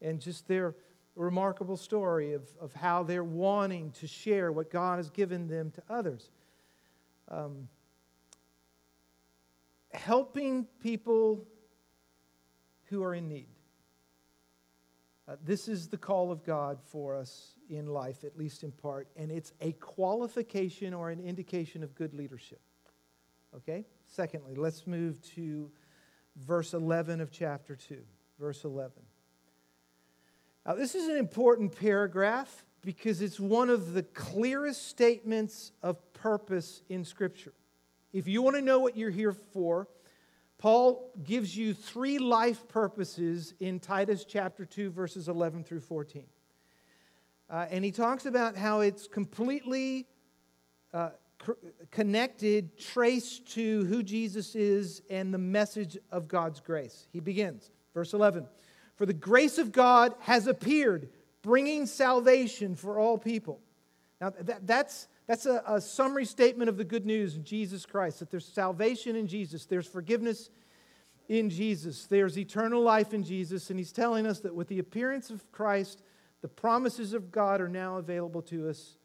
in 0.00 0.18
just 0.18 0.48
their, 0.48 0.76
remarkable 1.14 1.76
story 1.76 2.32
of, 2.32 2.48
of 2.60 2.72
how 2.72 3.02
they're 3.02 3.24
wanting 3.24 3.90
to 3.92 4.06
share 4.06 4.50
what 4.52 4.70
God 4.70 4.96
has 4.96 5.10
given 5.10 5.46
them 5.46 5.70
to 5.72 5.82
others. 5.90 6.30
Um, 7.28 7.68
helping 9.92 10.64
people 10.82 11.46
who 12.84 13.02
are 13.02 13.14
in 13.14 13.28
need. 13.28 13.51
Uh, 15.32 15.36
this 15.46 15.66
is 15.66 15.88
the 15.88 15.96
call 15.96 16.30
of 16.30 16.44
God 16.44 16.78
for 16.84 17.16
us 17.16 17.54
in 17.70 17.86
life, 17.86 18.22
at 18.22 18.36
least 18.36 18.64
in 18.64 18.70
part, 18.70 19.08
and 19.16 19.32
it's 19.32 19.54
a 19.62 19.72
qualification 19.72 20.92
or 20.92 21.08
an 21.08 21.20
indication 21.20 21.82
of 21.82 21.94
good 21.94 22.12
leadership. 22.12 22.60
Okay? 23.56 23.86
Secondly, 24.04 24.54
let's 24.54 24.86
move 24.86 25.22
to 25.34 25.70
verse 26.36 26.74
11 26.74 27.22
of 27.22 27.30
chapter 27.30 27.74
2. 27.74 28.02
Verse 28.38 28.64
11. 28.64 28.92
Now, 30.66 30.74
this 30.74 30.94
is 30.94 31.08
an 31.08 31.16
important 31.16 31.78
paragraph 31.78 32.66
because 32.82 33.22
it's 33.22 33.40
one 33.40 33.70
of 33.70 33.94
the 33.94 34.02
clearest 34.02 34.86
statements 34.88 35.72
of 35.82 36.12
purpose 36.12 36.82
in 36.90 37.06
Scripture. 37.06 37.54
If 38.12 38.28
you 38.28 38.42
want 38.42 38.56
to 38.56 38.62
know 38.62 38.80
what 38.80 38.98
you're 38.98 39.08
here 39.08 39.32
for, 39.32 39.88
Paul 40.62 41.10
gives 41.24 41.56
you 41.56 41.74
three 41.74 42.20
life 42.20 42.68
purposes 42.68 43.52
in 43.58 43.80
Titus 43.80 44.24
chapter 44.24 44.64
2, 44.64 44.90
verses 44.90 45.26
11 45.26 45.64
through 45.64 45.80
14. 45.80 46.24
Uh, 47.50 47.66
and 47.68 47.84
he 47.84 47.90
talks 47.90 48.26
about 48.26 48.56
how 48.56 48.78
it's 48.78 49.08
completely 49.08 50.06
uh, 50.94 51.08
connected, 51.90 52.78
traced 52.78 53.52
to 53.54 53.84
who 53.86 54.04
Jesus 54.04 54.54
is 54.54 55.02
and 55.10 55.34
the 55.34 55.38
message 55.38 55.98
of 56.12 56.28
God's 56.28 56.60
grace. 56.60 57.08
He 57.12 57.18
begins, 57.18 57.72
verse 57.92 58.12
11 58.14 58.46
For 58.94 59.04
the 59.04 59.12
grace 59.12 59.58
of 59.58 59.72
God 59.72 60.14
has 60.20 60.46
appeared, 60.46 61.08
bringing 61.42 61.86
salvation 61.86 62.76
for 62.76 63.00
all 63.00 63.18
people. 63.18 63.58
Now, 64.20 64.30
that, 64.38 64.64
that's 64.64 65.08
that's 65.26 65.46
a, 65.46 65.62
a, 65.66 65.80
summary 65.80 66.24
statement 66.24 66.68
of 66.68 66.76
the 66.76 66.84
good 66.84 67.06
news 67.06 67.36
in 67.36 67.44
Jesus 67.44 67.86
Christ 67.86 68.18
that 68.18 68.30
there's 68.30 68.46
salvation 68.46 69.16
in 69.16 69.26
Jesus, 69.26 69.66
there's 69.66 69.86
forgiveness 69.86 70.50
in 71.28 71.48
Jesus, 71.48 72.06
there's 72.06 72.38
eternal 72.38 72.82
life 72.82 73.14
in 73.14 73.22
Jesus. 73.22 73.70
And 73.70 73.78
he's 73.78 73.92
telling 73.92 74.26
us 74.26 74.40
that 74.40 74.54
with 74.54 74.68
the 74.68 74.80
appearance 74.80 75.30
of 75.30 75.50
Christ, 75.52 76.02
the 76.42 76.48
promises 76.48 77.12
of 77.12 77.30
God 77.30 77.60
are 77.60 77.68
now 77.68 77.96
available 77.96 78.42
to 78.42 78.68
us, 78.68 78.96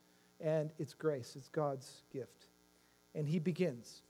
and 0.42 0.72
it's 0.80 0.94
grace, 0.94 1.36
it's 1.36 1.50
God's 1.50 2.04
gift. 2.12 2.48
And 3.14 3.28
he 3.28 3.40
begins 3.40 4.02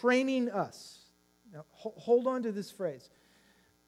training 0.00 0.50
us. 0.50 1.10
Now, 1.52 1.64
hold 1.70 2.26
on 2.26 2.42
to 2.42 2.52
this 2.52 2.70
phrase. 2.70 3.10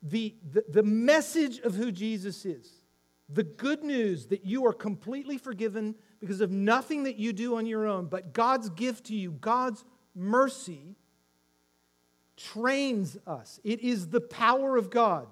The, 0.02 0.36
the, 0.52 0.64
the 0.68 0.82
message 0.82 1.58
of 1.60 1.74
who 1.74 1.90
Jesus 1.90 2.44
is, 2.44 2.70
the 3.28 3.42
good 3.42 3.82
news 3.82 4.26
that 4.26 4.44
you 4.44 4.66
are 4.66 4.72
completely 4.72 5.36
forgiven 5.36 5.96
because 6.26 6.40
of 6.40 6.50
nothing 6.50 7.04
that 7.04 7.16
you 7.16 7.32
do 7.32 7.56
on 7.56 7.66
your 7.66 7.86
own, 7.86 8.06
but 8.06 8.32
God's 8.32 8.68
gift 8.70 9.06
to 9.06 9.14
you, 9.14 9.30
God's 9.30 9.84
mercy, 10.14 10.96
trains 12.36 13.16
us. 13.26 13.60
It 13.64 13.80
is 13.80 14.08
the 14.08 14.20
power 14.20 14.76
of 14.76 14.90
God. 14.90 15.28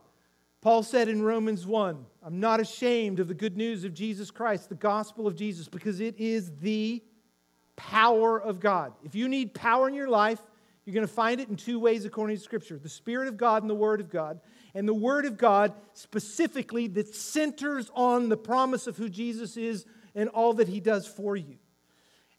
Paul 0.61 0.83
said 0.83 1.09
in 1.09 1.23
Romans 1.23 1.67
1 1.67 2.07
I'm 2.23 2.41
not 2.41 2.61
ashamed 2.61 3.21
of 3.21 3.29
the 3.29 3.35
good 3.35 3.57
news 3.57 3.85
of 3.85 3.93
Jesus 3.93 4.31
Christ, 4.31 4.69
the 4.69 4.75
gospel 4.75 5.27
of 5.27 5.37
Jesus, 5.37 5.69
because 5.69 6.01
it 6.01 6.19
is 6.19 6.53
the 6.61 7.03
power 7.77 8.41
of 8.41 8.61
God. 8.61 8.93
If 9.03 9.15
you 9.15 9.29
need 9.29 9.53
power 9.53 9.89
in 9.89 9.95
your 9.95 10.09
life, 10.09 10.41
you're 10.85 10.95
going 10.95 11.07
to 11.07 11.13
find 11.13 11.41
it 11.41 11.49
in 11.49 11.57
two 11.57 11.79
ways 11.79 12.05
according 12.05 12.37
to 12.37 12.43
Scripture 12.43 12.79
the 12.79 12.89
Spirit 12.89 13.29
of 13.29 13.37
God 13.37 13.63
and 13.63 13.71
the 13.71 13.75
Word 13.75 14.01
of 14.01 14.11
God. 14.11 14.41
And 14.75 14.89
the 14.89 14.95
Word 14.95 15.25
of 15.25 15.37
God 15.37 15.73
specifically 15.93 16.89
that 16.89 17.15
centers 17.15 17.91
on 17.95 18.29
the 18.29 18.37
promise 18.37 18.87
of 18.87 18.97
who 18.97 19.09
Jesus 19.09 19.57
is 19.57 19.87
and 20.15 20.29
all 20.31 20.55
that 20.55 20.69
He 20.69 20.81
does 20.81 21.07
for 21.07 21.37
you. 21.37 21.57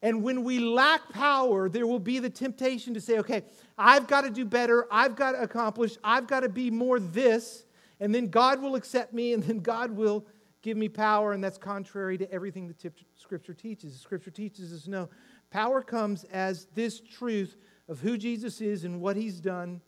And 0.01 0.21
when 0.21 0.43
we 0.43 0.59
lack 0.59 1.09
power, 1.09 1.67
there 1.67 1.87
will 1.87 1.99
be 1.99 2.19
the 2.19 2.29
temptation 2.29 2.93
to 2.93 3.01
say, 3.01 3.17
okay, 3.19 3.43
I've 3.77 4.07
got 4.07 4.21
to 4.21 4.29
do 4.29 4.45
better. 4.45 4.87
I've 4.91 5.15
got 5.15 5.31
to 5.31 5.41
accomplish. 5.41 5.97
I've 6.03 6.27
got 6.27 6.41
to 6.41 6.49
be 6.49 6.69
more 6.69 6.99
this. 6.99 7.65
And 7.99 8.13
then 8.13 8.27
God 8.27 8.61
will 8.61 8.75
accept 8.75 9.13
me, 9.13 9.33
and 9.33 9.41
then 9.41 9.59
God 9.59 9.91
will 9.91 10.27
give 10.61 10.77
me 10.77 10.89
power. 10.89 11.31
And 11.31 11.43
that's 11.43 11.57
contrary 11.57 12.17
to 12.17 12.31
everything 12.31 12.67
that 12.67 12.93
Scripture 13.15 13.53
teaches. 13.53 13.99
Scripture 13.99 14.31
teaches 14.31 14.73
us 14.73 14.87
no, 14.87 15.09
power 15.49 15.81
comes 15.81 16.23
as 16.25 16.65
this 16.75 16.99
truth 16.99 17.55
of 17.87 17.99
who 17.99 18.17
Jesus 18.17 18.61
is 18.61 18.83
and 18.83 18.99
what 19.01 19.15
He's 19.15 19.39
done 19.39 19.81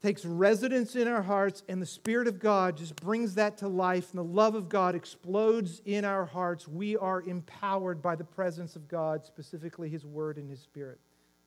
takes 0.00 0.24
residence 0.24 0.94
in 0.94 1.08
our 1.08 1.22
hearts, 1.22 1.64
and 1.68 1.82
the 1.82 1.86
Spirit 1.86 2.28
of 2.28 2.38
God 2.38 2.76
just 2.76 2.94
brings 2.96 3.34
that 3.34 3.58
to 3.58 3.68
life, 3.68 4.10
and 4.10 4.18
the 4.18 4.24
love 4.24 4.54
of 4.54 4.68
God 4.68 4.94
explodes 4.94 5.82
in 5.84 6.04
our 6.04 6.24
hearts. 6.24 6.68
We 6.68 6.96
are 6.96 7.22
empowered 7.22 8.00
by 8.00 8.14
the 8.14 8.24
presence 8.24 8.76
of 8.76 8.86
God, 8.86 9.24
specifically 9.24 9.88
His 9.88 10.06
Word 10.06 10.38
and 10.38 10.48
His 10.48 10.60
Spirit. 10.60 11.00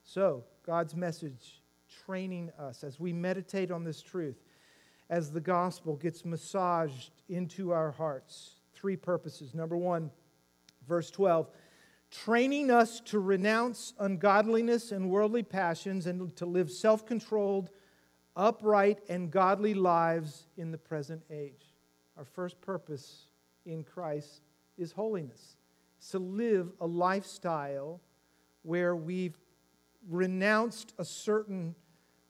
So, 0.03 0.43
God's 0.65 0.95
message 0.95 1.61
training 2.05 2.51
us 2.59 2.83
as 2.83 2.99
we 2.99 3.13
meditate 3.13 3.71
on 3.71 3.83
this 3.83 4.01
truth, 4.01 4.43
as 5.09 5.31
the 5.31 5.41
gospel 5.41 5.95
gets 5.95 6.25
massaged 6.25 7.11
into 7.29 7.71
our 7.71 7.91
hearts. 7.91 8.55
Three 8.73 8.97
purposes. 8.97 9.53
Number 9.53 9.77
one, 9.77 10.11
verse 10.87 11.09
12 11.11 11.49
training 12.11 12.69
us 12.69 12.99
to 12.99 13.19
renounce 13.19 13.93
ungodliness 13.97 14.91
and 14.91 15.09
worldly 15.09 15.43
passions 15.43 16.07
and 16.07 16.35
to 16.35 16.45
live 16.45 16.69
self 16.69 17.05
controlled 17.05 17.69
upright 18.35 18.99
and 19.09 19.31
godly 19.31 19.73
lives 19.73 20.47
in 20.57 20.71
the 20.71 20.77
present 20.77 21.21
age. 21.29 21.75
Our 22.17 22.25
first 22.25 22.59
purpose 22.61 23.27
in 23.65 23.83
Christ 23.83 24.41
is 24.77 24.91
holiness. 24.91 25.57
to 26.09 26.19
live 26.19 26.71
a 26.79 26.87
lifestyle 26.87 28.01
where 28.63 28.95
we've 28.95 29.37
renounced 30.09 30.93
a 30.97 31.05
certain 31.05 31.75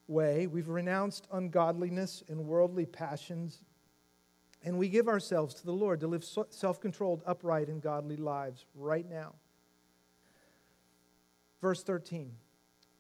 way, 0.07 0.47
we've 0.47 0.67
renounced 0.67 1.27
ungodliness 1.31 2.21
and 2.27 2.45
worldly 2.45 2.85
passions, 2.85 3.63
and 4.63 4.77
we 4.77 4.89
give 4.89 5.07
ourselves 5.07 5.55
to 5.55 5.65
the 5.65 5.71
Lord 5.71 6.01
to 6.01 6.07
live 6.07 6.23
self 6.23 6.81
controlled, 6.81 7.23
upright, 7.25 7.69
and 7.69 7.81
godly 7.81 8.17
lives 8.17 8.65
right 8.75 9.09
now. 9.09 9.33
Verse 11.61 11.83
13 11.83 12.31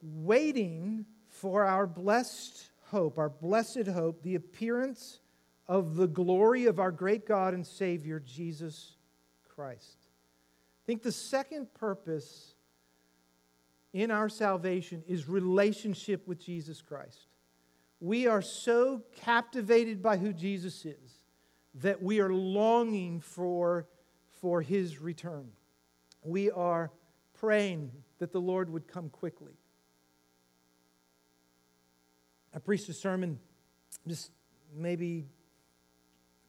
waiting 0.03 1.05
for 1.29 1.63
our 1.63 1.85
blessed 1.85 2.70
hope, 2.91 3.17
our 3.17 3.29
blessed 3.29 3.87
hope, 3.87 4.21
the 4.21 4.35
appearance 4.35 5.19
of 5.67 5.95
the 5.95 6.07
glory 6.07 6.65
of 6.65 6.79
our 6.79 6.91
great 6.91 7.25
God 7.25 7.53
and 7.53 7.65
Savior, 7.65 8.19
Jesus 8.19 8.97
Christ. 9.55 9.97
I 10.83 10.83
think 10.85 11.01
the 11.01 11.11
second 11.11 11.73
purpose 11.73 12.55
in 13.93 14.11
our 14.11 14.29
salvation 14.29 15.03
is 15.07 15.27
relationship 15.27 16.27
with 16.27 16.39
Jesus 16.39 16.81
Christ. 16.81 17.27
We 18.01 18.27
are 18.27 18.41
so 18.41 19.03
captivated 19.15 20.01
by 20.01 20.17
who 20.17 20.33
Jesus 20.33 20.85
is 20.85 21.23
that 21.75 22.01
we 22.01 22.19
are 22.19 22.33
longing 22.33 23.21
for, 23.21 23.87
for 24.41 24.61
his 24.61 24.99
return. 24.99 25.49
We 26.23 26.51
are 26.51 26.91
praying 27.33 27.91
that 28.19 28.31
the 28.31 28.41
Lord 28.41 28.69
would 28.69 28.87
come 28.87 29.09
quickly. 29.09 29.53
I 32.53 32.59
preached 32.59 32.89
a 32.89 32.93
sermon 32.93 33.39
just 34.07 34.31
maybe 34.75 35.27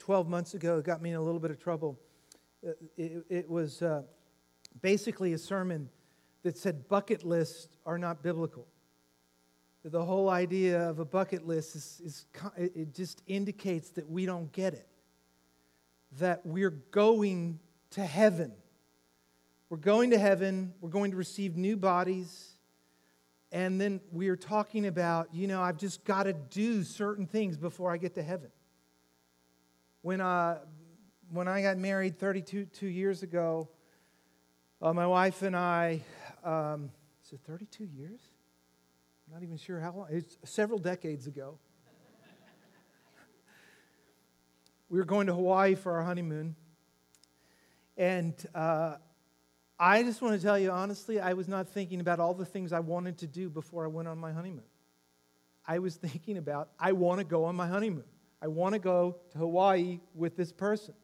12 0.01 0.29
months 0.29 0.55
ago. 0.55 0.79
It 0.79 0.85
got 0.85 1.01
me 1.01 1.11
in 1.11 1.17
a 1.17 1.23
little 1.23 1.41
bit 1.41 1.53
of 1.53 1.61
trouble. 1.61 1.99
Uh, 2.67 2.73
it, 2.97 3.25
it 3.29 3.51
was 3.51 3.83
uh, 3.83 4.03
basically 4.81 5.33
a 5.33 5.39
sermon 5.39 5.89
that 6.43 6.59
said 6.59 6.89
bucket 6.89 7.25
lists 7.25 7.69
are 7.87 7.99
not 7.99 8.23
biblical. 8.23 8.67
The 9.85 10.05
whole 10.05 10.29
idea 10.29 10.89
of 10.89 10.99
a 10.99 11.05
bucket 11.05 11.47
list 11.47 11.77
is, 11.77 12.01
is 12.05 12.27
it 12.57 12.95
just 12.95 13.23
indicates 13.27 13.91
that 13.91 14.09
we 14.09 14.27
don't 14.27 14.51
get 14.53 14.75
it. 14.75 14.89
That 16.19 16.45
we're 16.45 16.71
going 16.71 17.59
to 17.91 18.05
heaven. 18.05 18.53
We're 19.69 19.79
going 19.79 20.11
to 20.11 20.19
heaven. 20.19 20.75
We're 20.81 20.91
going 20.91 21.13
to 21.13 21.17
receive 21.17 21.57
new 21.57 21.77
bodies 21.77 22.52
and 23.53 23.79
then 23.79 24.01
we 24.11 24.29
are 24.29 24.37
talking 24.37 24.87
about, 24.87 25.35
you 25.35 25.47
know, 25.47 25.61
I've 25.61 25.77
just 25.77 26.05
got 26.05 26.23
to 26.23 26.33
do 26.33 26.83
certain 26.83 27.27
things 27.27 27.59
before 27.59 27.93
I 27.93 27.99
get 27.99 28.15
to 28.15 28.23
heaven. 28.23 28.51
When, 30.01 30.23
uh, 30.23 30.61
when 31.31 31.49
I 31.49 31.61
got 31.61 31.77
married 31.77 32.19
32 32.19 32.65
two 32.65 32.87
years 32.87 33.23
ago, 33.23 33.69
uh, 34.81 34.95
my 34.95 35.07
wife 35.07 35.43
and 35.43 35.55
I, 35.55 36.01
um, 36.43 36.91
is 37.23 37.35
it 37.35 37.41
32 37.47 37.85
years? 37.85 38.21
I'm 39.27 39.35
not 39.35 39.43
even 39.43 39.59
sure 39.59 39.79
how 39.79 39.93
long. 39.93 40.07
It's 40.11 40.39
several 40.45 40.79
decades 40.79 41.27
ago. 41.27 41.59
we 44.89 44.99
were 44.99 45.05
going 45.05 45.27
to 45.27 45.35
Hawaii 45.35 45.75
for 45.75 45.93
our 45.93 46.03
honeymoon. 46.03 46.57
And 47.99 48.35
uh, 48.55 48.95
I 49.83 50.05
just 50.05 50.23
want 50.23 50.37
to 50.37 50.47
tell 50.47 50.57
you 50.57 50.71
honestly, 50.71 51.19
I 51.19 51.33
was 51.33 51.49
not 51.49 51.69
thinking 51.69 52.01
about 52.01 52.21
all 52.21 52.35
the 52.35 52.45
things 52.45 52.73
I 52.73 52.79
wanted 52.79 53.19
to 53.19 53.27
do 53.27 53.51
before 53.51 53.83
I 53.83 53.89
went 53.89 54.07
on 54.07 54.17
my 54.17 54.31
honeymoon. 54.31 54.63
I 55.67 55.81
was 55.81 55.97
thinking 56.07 56.39
about, 56.39 56.69
I 56.79 56.93
want 56.93 57.19
to 57.19 57.25
go 57.25 57.45
on 57.47 57.57
my 57.57 57.67
honeymoon. 57.67 58.05
I 58.41 58.47
want 58.47 58.75
to 58.75 58.79
go 58.79 59.17
to 59.33 59.39
Hawaii 59.39 59.99
with 60.15 60.37
this 60.37 60.53
person. 60.53 60.95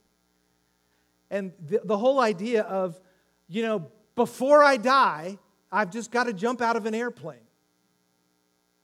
And 1.28 1.52
the, 1.66 1.80
the 1.82 1.98
whole 1.98 2.20
idea 2.20 2.62
of, 2.62 3.00
you 3.48 3.62
know, 3.62 3.90
before 4.14 4.62
I 4.62 4.76
die, 4.76 5.38
I've 5.72 5.90
just 5.90 6.12
got 6.12 6.24
to 6.24 6.32
jump 6.32 6.62
out 6.62 6.76
of 6.76 6.86
an 6.86 6.94
airplane. 6.94 7.38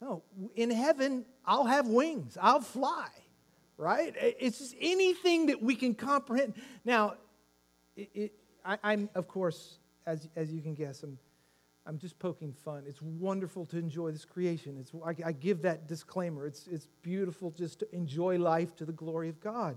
No, 0.00 0.24
in 0.56 0.72
heaven, 0.72 1.24
I'll 1.46 1.66
have 1.66 1.86
wings, 1.86 2.36
I'll 2.42 2.60
fly, 2.60 3.06
right? 3.76 4.12
It's 4.18 4.58
just 4.58 4.74
anything 4.80 5.46
that 5.46 5.62
we 5.62 5.76
can 5.76 5.94
comprehend. 5.94 6.54
Now, 6.84 7.14
it, 7.96 8.10
it, 8.12 8.32
I, 8.64 8.92
am 8.92 9.08
of 9.14 9.28
course, 9.28 9.78
as, 10.06 10.28
as 10.36 10.52
you 10.52 10.60
can 10.60 10.74
guess, 10.74 11.02
I'm, 11.02 11.18
I'm 11.86 11.98
just 11.98 12.18
poking 12.18 12.52
fun. 12.52 12.84
It's 12.86 13.02
wonderful 13.02 13.66
to 13.66 13.78
enjoy 13.78 14.10
this 14.10 14.24
creation. 14.24 14.76
It's, 14.80 14.92
I, 15.04 15.28
I 15.28 15.32
give 15.32 15.62
that 15.62 15.86
disclaimer. 15.86 16.46
It's, 16.46 16.66
it's 16.66 16.88
beautiful 17.02 17.50
just 17.50 17.80
to 17.80 17.94
enjoy 17.94 18.38
life 18.38 18.74
to 18.76 18.84
the 18.84 18.92
glory 18.92 19.28
of 19.28 19.40
God. 19.40 19.76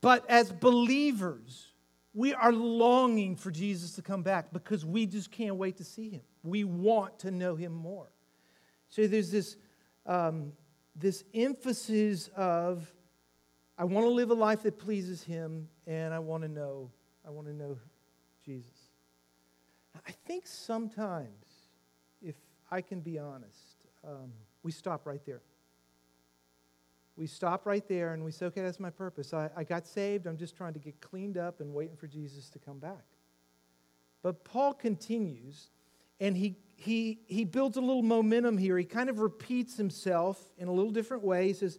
But 0.00 0.28
as 0.28 0.50
believers, 0.50 1.68
we 2.14 2.34
are 2.34 2.52
longing 2.52 3.36
for 3.36 3.50
Jesus 3.50 3.92
to 3.92 4.02
come 4.02 4.22
back 4.22 4.52
because 4.52 4.84
we 4.84 5.06
just 5.06 5.30
can't 5.30 5.56
wait 5.56 5.76
to 5.78 5.84
see 5.84 6.10
him. 6.10 6.22
We 6.42 6.64
want 6.64 7.20
to 7.20 7.30
know 7.30 7.54
him 7.54 7.72
more. 7.72 8.08
So 8.88 9.06
there's 9.06 9.30
this, 9.30 9.56
um, 10.04 10.52
this 10.96 11.24
emphasis 11.32 12.28
of, 12.36 12.92
I 13.78 13.84
want 13.84 14.04
to 14.04 14.10
live 14.10 14.30
a 14.30 14.34
life 14.34 14.62
that 14.64 14.78
pleases 14.78 15.22
him, 15.22 15.68
and 15.86 16.12
I 16.12 16.18
want 16.18 16.42
to 16.42 16.48
know, 16.48 16.90
I 17.26 17.30
want 17.30 17.46
to 17.46 17.54
know 17.54 17.78
Jesus. 18.44 18.81
I 19.94 20.12
think 20.26 20.46
sometimes, 20.46 21.68
if 22.22 22.36
I 22.70 22.80
can 22.80 23.00
be 23.00 23.18
honest, 23.18 23.86
um, 24.04 24.32
we 24.62 24.72
stop 24.72 25.06
right 25.06 25.24
there 25.26 25.42
we 27.16 27.26
stop 27.26 27.66
right 27.66 27.86
there 27.88 28.14
and 28.14 28.24
we 28.24 28.32
say, 28.32 28.46
okay, 28.46 28.62
that's 28.62 28.80
my 28.80 28.90
purpose. 28.90 29.34
I, 29.34 29.50
I 29.56 29.64
got 29.64 29.86
saved. 29.86 30.26
I'm 30.26 30.36
just 30.36 30.56
trying 30.56 30.72
to 30.74 30.78
get 30.78 31.00
cleaned 31.00 31.36
up 31.36 31.60
and 31.60 31.72
waiting 31.74 31.96
for 31.96 32.06
Jesus 32.06 32.48
to 32.50 32.58
come 32.58 32.78
back. 32.78 33.04
But 34.22 34.44
Paul 34.44 34.72
continues 34.72 35.70
and 36.20 36.36
he, 36.36 36.56
he, 36.76 37.20
he 37.26 37.44
builds 37.44 37.76
a 37.76 37.80
little 37.80 38.02
momentum 38.02 38.56
here. 38.56 38.78
He 38.78 38.84
kind 38.84 39.10
of 39.10 39.18
repeats 39.18 39.76
himself 39.76 40.50
in 40.56 40.68
a 40.68 40.72
little 40.72 40.90
different 40.90 41.22
way. 41.22 41.48
He 41.48 41.52
says, 41.52 41.78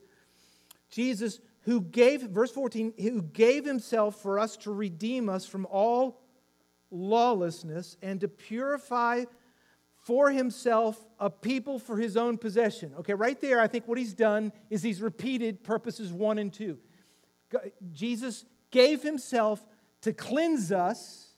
Jesus, 0.90 1.40
who 1.62 1.82
gave, 1.82 2.22
verse 2.22 2.52
14, 2.52 2.94
who 3.00 3.22
gave 3.22 3.66
himself 3.66 4.22
for 4.22 4.38
us 4.38 4.56
to 4.58 4.72
redeem 4.72 5.30
us 5.30 5.46
from 5.46 5.66
all 5.66 6.22
lawlessness 6.94 7.98
and 8.02 8.22
to 8.22 8.28
purify 8.28 9.26
for 10.04 10.30
himself 10.32 11.04
a 11.20 11.30
people 11.30 11.80
for 11.80 11.98
his 11.98 12.16
own 12.18 12.38
possession. 12.38 12.94
Okay, 13.00 13.14
right 13.14 13.40
there, 13.40 13.60
I 13.60 13.68
think 13.68 13.88
what 13.88 13.98
he's 13.98 14.14
done 14.14 14.52
is 14.70 14.84
he's 14.84 15.02
repeated 15.02 15.64
purposes 15.64 16.12
one 16.12 16.38
and 16.38 16.52
two. 16.54 16.78
Jesus 17.94 18.46
gave 18.72 19.02
himself 19.02 19.66
to 20.02 20.12
cleanse 20.12 20.72
us 20.72 21.30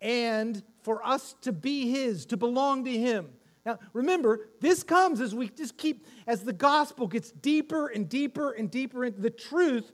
and 0.00 0.62
for 0.82 1.04
us 1.06 1.34
to 1.42 1.52
be 1.52 1.90
his, 1.90 2.24
to 2.26 2.36
belong 2.36 2.84
to 2.84 2.92
him. 2.92 3.28
Now, 3.66 3.78
remember, 3.92 4.48
this 4.60 4.82
comes 4.82 5.20
as 5.20 5.34
we 5.34 5.50
just 5.50 5.76
keep, 5.76 6.06
as 6.26 6.42
the 6.42 6.52
gospel 6.54 7.06
gets 7.06 7.30
deeper 7.30 7.88
and 7.88 8.08
deeper 8.08 8.52
and 8.52 8.70
deeper 8.70 9.04
into 9.04 9.20
the 9.20 9.30
truth 9.30 9.92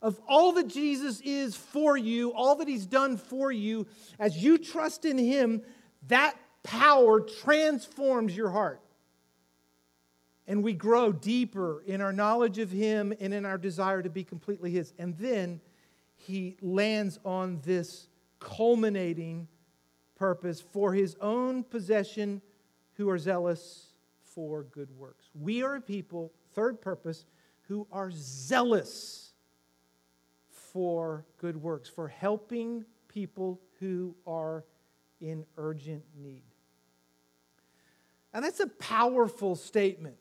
of 0.00 0.20
all 0.28 0.52
that 0.52 0.68
Jesus 0.68 1.20
is 1.20 1.56
for 1.56 1.96
you, 1.96 2.32
all 2.32 2.56
that 2.56 2.68
he's 2.68 2.86
done 2.86 3.16
for 3.16 3.50
you. 3.50 3.86
As 4.18 4.36
you 4.36 4.58
trust 4.58 5.04
in 5.04 5.18
him, 5.18 5.62
that 6.06 6.36
power 6.62 7.20
transforms 7.20 8.36
your 8.36 8.50
heart. 8.50 8.80
And 10.48 10.64
we 10.64 10.72
grow 10.72 11.12
deeper 11.12 11.82
in 11.86 12.00
our 12.00 12.12
knowledge 12.12 12.58
of 12.58 12.70
Him 12.70 13.12
and 13.20 13.34
in 13.34 13.44
our 13.44 13.58
desire 13.58 14.02
to 14.02 14.08
be 14.08 14.24
completely 14.24 14.70
His. 14.70 14.94
And 14.98 15.16
then 15.18 15.60
He 16.16 16.56
lands 16.62 17.18
on 17.22 17.60
this 17.64 18.08
culminating 18.40 19.46
purpose 20.16 20.60
for 20.60 20.94
His 20.94 21.16
own 21.20 21.64
possession 21.64 22.40
who 22.94 23.10
are 23.10 23.18
zealous 23.18 23.88
for 24.22 24.64
good 24.64 24.90
works. 24.90 25.28
We 25.34 25.62
are 25.62 25.76
a 25.76 25.80
people, 25.82 26.32
third 26.54 26.80
purpose, 26.80 27.26
who 27.68 27.86
are 27.92 28.10
zealous 28.10 29.27
for 30.72 31.24
good 31.38 31.56
works, 31.56 31.88
for 31.88 32.08
helping 32.08 32.84
people 33.08 33.60
who 33.80 34.14
are 34.26 34.64
in 35.20 35.44
urgent 35.56 36.04
need. 36.16 36.42
And 38.32 38.44
that's 38.44 38.60
a 38.60 38.66
powerful 38.66 39.56
statement 39.56 40.16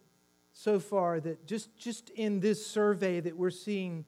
so 0.54 0.80
far 0.80 1.20
that 1.20 1.46
just, 1.46 1.78
just 1.78 2.10
in 2.12 2.40
this 2.40 2.66
survey 2.66 3.20
that 3.20 3.38
we're 3.38 3.50
seeing 3.50 4.06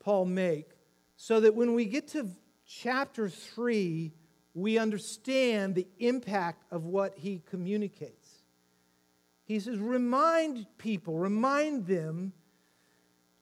Paul 0.00 0.24
make, 0.24 0.70
so 1.16 1.40
that 1.40 1.54
when 1.54 1.74
we 1.74 1.84
get 1.84 2.08
to 2.08 2.28
chapter 2.66 3.28
3, 3.28 4.12
we 4.54 4.78
understand 4.78 5.74
the 5.74 5.86
impact 5.98 6.64
of 6.72 6.84
what 6.84 7.16
he 7.16 7.42
communicates. 7.48 8.42
He 9.44 9.60
says, 9.60 9.78
remind 9.78 10.66
people, 10.78 11.18
remind 11.18 11.86
them 11.86 12.32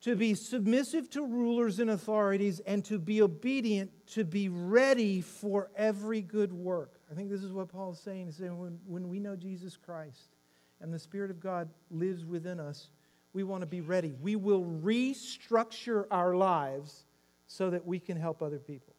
to 0.03 0.17
be 0.17 0.35
submissive 0.35 1.11
to 1.11 1.25
rulers 1.25 1.79
and 1.79 1.91
authorities 1.91 2.61
and 2.61 2.85
to 2.87 2.99
be 2.99 3.21
obedient, 3.21 3.91
to 4.07 4.25
be 4.25 4.49
ready 4.49 5.21
for 5.21 5.71
every 5.77 6.23
good 6.23 6.53
work. 6.53 7.01
I 7.11 7.15
think 7.15 7.29
this 7.29 7.43
is 7.43 7.53
what 7.53 7.69
Paul 7.69 7.93
is 7.93 7.99
saying. 7.99 8.27
He's 8.27 8.37
saying 8.37 8.59
when, 8.59 8.79
when 8.87 9.09
we 9.09 9.21
know 9.21 9.37
Jesus 9.37 9.77
Christ 9.77 10.37
and 10.81 10.93
the 10.93 10.99
Spirit 10.99 11.31
of 11.31 11.39
God 11.39 11.69
lives 11.91 12.25
within 12.25 12.59
us, 12.59 12.89
we 13.33 13.45
want 13.45 13.61
to 13.61 13.67
be 13.67 13.83
ready. 13.83 14.15
We 14.21 14.37
will 14.37 14.65
restructure 14.65 16.07
our 16.11 16.35
lives 16.35 17.05
so 17.47 17.71
that 17.71 17.87
we 17.87 17.99
can 17.99 18.17
help 18.17 18.43
other 18.43 18.59
people. 18.59 18.95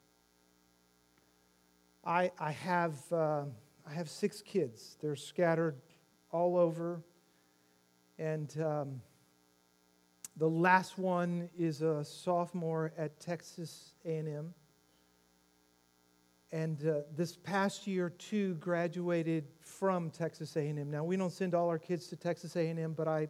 I, 2.05 2.31
I, 2.39 2.51
have, 2.51 2.93
uh, 3.11 3.43
I 3.87 3.93
have 3.93 4.09
six 4.09 4.41
kids. 4.41 4.97
They're 5.01 5.15
scattered 5.15 5.75
all 6.31 6.57
over. 6.57 7.01
And 8.19 8.55
um, 8.61 9.01
the 10.37 10.49
last 10.49 10.97
one 10.97 11.49
is 11.57 11.81
a 11.81 12.03
sophomore 12.03 12.93
at 12.97 13.19
Texas 13.19 13.93
A&M 14.05 14.53
and 16.51 16.85
uh, 16.85 17.01
this 17.15 17.37
past 17.37 17.87
year 17.87 18.09
two 18.09 18.55
graduated 18.55 19.47
from 19.59 20.09
texas 20.09 20.55
a&m 20.55 20.91
now 20.91 21.03
we 21.03 21.15
don't 21.15 21.31
send 21.31 21.55
all 21.55 21.69
our 21.69 21.79
kids 21.79 22.07
to 22.07 22.15
texas 22.15 22.55
a&m 22.55 22.93
but 22.93 23.07
i, 23.07 23.27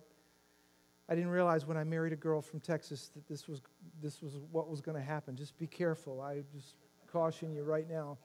I 1.07 1.15
didn't 1.15 1.29
realize 1.29 1.65
when 1.65 1.77
i 1.77 1.83
married 1.83 2.13
a 2.13 2.17
girl 2.17 2.41
from 2.41 2.59
texas 2.59 3.09
that 3.13 3.27
this 3.27 3.47
was, 3.47 3.61
this 4.01 4.21
was 4.21 4.37
what 4.51 4.69
was 4.69 4.81
going 4.81 4.97
to 4.97 5.03
happen. 5.03 5.35
Just 5.35 5.57
be 5.57 5.67
careful. 5.67 6.21
I 6.21 6.43
just 6.53 6.75
caution 7.11 7.51
you 7.53 7.63
right 7.63 7.89
now. 7.89 8.17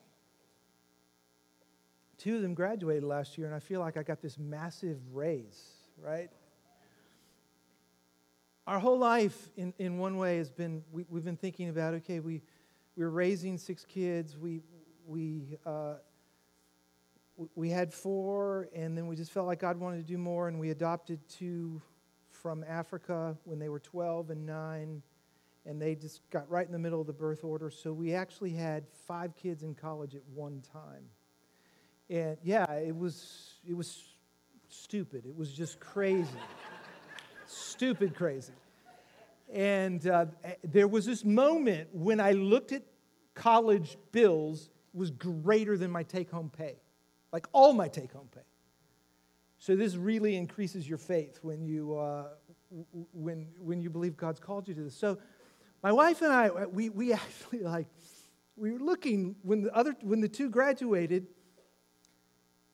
Two 2.18 2.36
of 2.36 2.42
them 2.42 2.54
graduated 2.54 3.04
last 3.04 3.36
year 3.36 3.46
and 3.46 3.54
i 3.54 3.58
feel 3.58 3.80
like 3.80 3.96
i 3.96 4.02
got 4.02 4.22
this 4.22 4.38
massive 4.38 4.98
raise 5.12 5.74
right 6.02 6.30
our 8.66 8.78
whole 8.78 8.98
life 8.98 9.48
in, 9.56 9.72
in 9.78 9.98
one 9.98 10.16
way 10.16 10.38
has 10.38 10.50
been 10.50 10.82
we, 10.92 11.04
we've 11.08 11.24
been 11.24 11.36
thinking 11.36 11.68
about 11.68 11.94
okay 11.94 12.20
we 12.20 12.42
we're 12.96 13.08
raising 13.08 13.58
six 13.58 13.84
kids 13.84 14.36
we 14.36 14.60
we, 15.06 15.56
uh, 15.64 15.94
we 17.54 17.70
had 17.70 17.92
four, 17.92 18.68
and 18.74 18.96
then 18.96 19.06
we 19.06 19.16
just 19.16 19.30
felt 19.30 19.46
like 19.46 19.60
God 19.60 19.78
wanted 19.78 19.98
to 19.98 20.02
do 20.02 20.18
more, 20.18 20.48
and 20.48 20.58
we 20.58 20.70
adopted 20.70 21.20
two 21.28 21.80
from 22.30 22.64
Africa 22.66 23.36
when 23.44 23.58
they 23.58 23.68
were 23.68 23.78
12 23.78 24.30
and 24.30 24.46
9, 24.46 25.02
and 25.64 25.82
they 25.82 25.94
just 25.94 26.28
got 26.30 26.48
right 26.50 26.66
in 26.66 26.72
the 26.72 26.78
middle 26.78 27.00
of 27.00 27.06
the 27.06 27.12
birth 27.12 27.44
order. 27.44 27.70
So 27.70 27.92
we 27.92 28.14
actually 28.14 28.52
had 28.52 28.84
five 29.06 29.34
kids 29.36 29.62
in 29.62 29.74
college 29.74 30.14
at 30.14 30.22
one 30.34 30.62
time. 30.72 31.04
And 32.08 32.36
yeah, 32.42 32.70
it 32.74 32.96
was, 32.96 33.54
it 33.68 33.74
was 33.74 34.04
stupid. 34.68 35.26
It 35.26 35.36
was 35.36 35.52
just 35.52 35.80
crazy. 35.80 36.28
stupid 37.76 38.14
crazy. 38.14 38.54
And 39.52 40.06
uh, 40.08 40.26
there 40.64 40.88
was 40.88 41.04
this 41.04 41.24
moment 41.24 41.88
when 41.92 42.20
I 42.20 42.32
looked 42.32 42.72
at 42.72 42.82
college 43.34 43.98
bills 44.12 44.70
was 44.94 45.10
greater 45.10 45.76
than 45.76 45.90
my 45.90 46.02
take 46.02 46.30
home 46.30 46.50
pay, 46.50 46.76
like 47.32 47.46
all 47.52 47.74
my 47.74 47.86
take 47.86 48.12
home 48.12 48.28
pay. 48.34 48.40
So 49.58 49.76
this 49.76 49.94
really 49.94 50.36
increases 50.36 50.88
your 50.88 50.96
faith 50.96 51.38
when 51.42 51.66
you, 51.66 51.96
uh, 51.98 52.28
when, 53.12 53.46
when 53.58 53.82
you 53.82 53.90
believe 53.90 54.16
God's 54.16 54.40
called 54.40 54.68
you 54.68 54.74
to 54.74 54.84
this. 54.84 54.96
So 54.96 55.18
my 55.82 55.92
wife 55.92 56.22
and 56.22 56.32
I, 56.32 56.64
we, 56.64 56.88
we 56.88 57.12
actually 57.12 57.60
like, 57.60 57.88
we 58.56 58.72
were 58.72 58.78
looking 58.78 59.36
when 59.42 59.64
the 59.64 59.76
other, 59.76 59.94
when 60.00 60.22
the 60.22 60.28
two 60.28 60.48
graduated, 60.48 61.26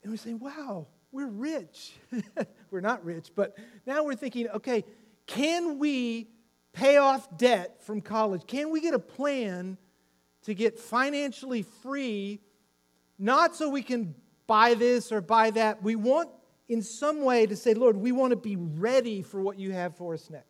and 0.05 0.13
we're 0.13 0.17
saying, 0.17 0.39
wow, 0.39 0.87
we're 1.13 1.29
rich. 1.29 1.93
we're 2.71 2.81
not 2.81 3.05
rich, 3.05 3.31
but 3.35 3.57
now 3.87 4.05
we're 4.05 4.17
thinking, 4.17 4.49
okay, 4.49 4.85
can 5.27 5.79
we 5.79 6.29
pay 6.73 6.97
off 6.97 7.37
debt 7.37 7.83
from 7.85 8.01
college? 8.01 8.43
Can 8.47 8.71
we 8.71 8.81
get 8.81 8.95
a 8.95 8.99
plan 8.99 9.77
to 10.43 10.55
get 10.55 10.79
financially 10.79 11.63
free, 11.63 12.41
not 13.19 13.55
so 13.55 13.69
we 13.69 13.83
can 13.83 14.15
buy 14.47 14.75
this 14.75 15.13
or 15.13 15.21
buy 15.21 15.51
that. 15.51 15.83
We 15.83 15.97
want, 15.97 16.29
in 16.69 16.83
some 16.83 17.25
way, 17.25 17.47
to 17.47 17.57
say, 17.57 17.75
Lord, 17.75 17.97
we 17.97 18.13
want 18.13 18.33
to 18.33 18.37
be 18.37 18.57
ready 18.57 19.23
for 19.23 19.41
what 19.41 19.59
you 19.59 19.73
have 19.73 19.97
for 19.97 20.15
us 20.15 20.29
next. 20.31 20.49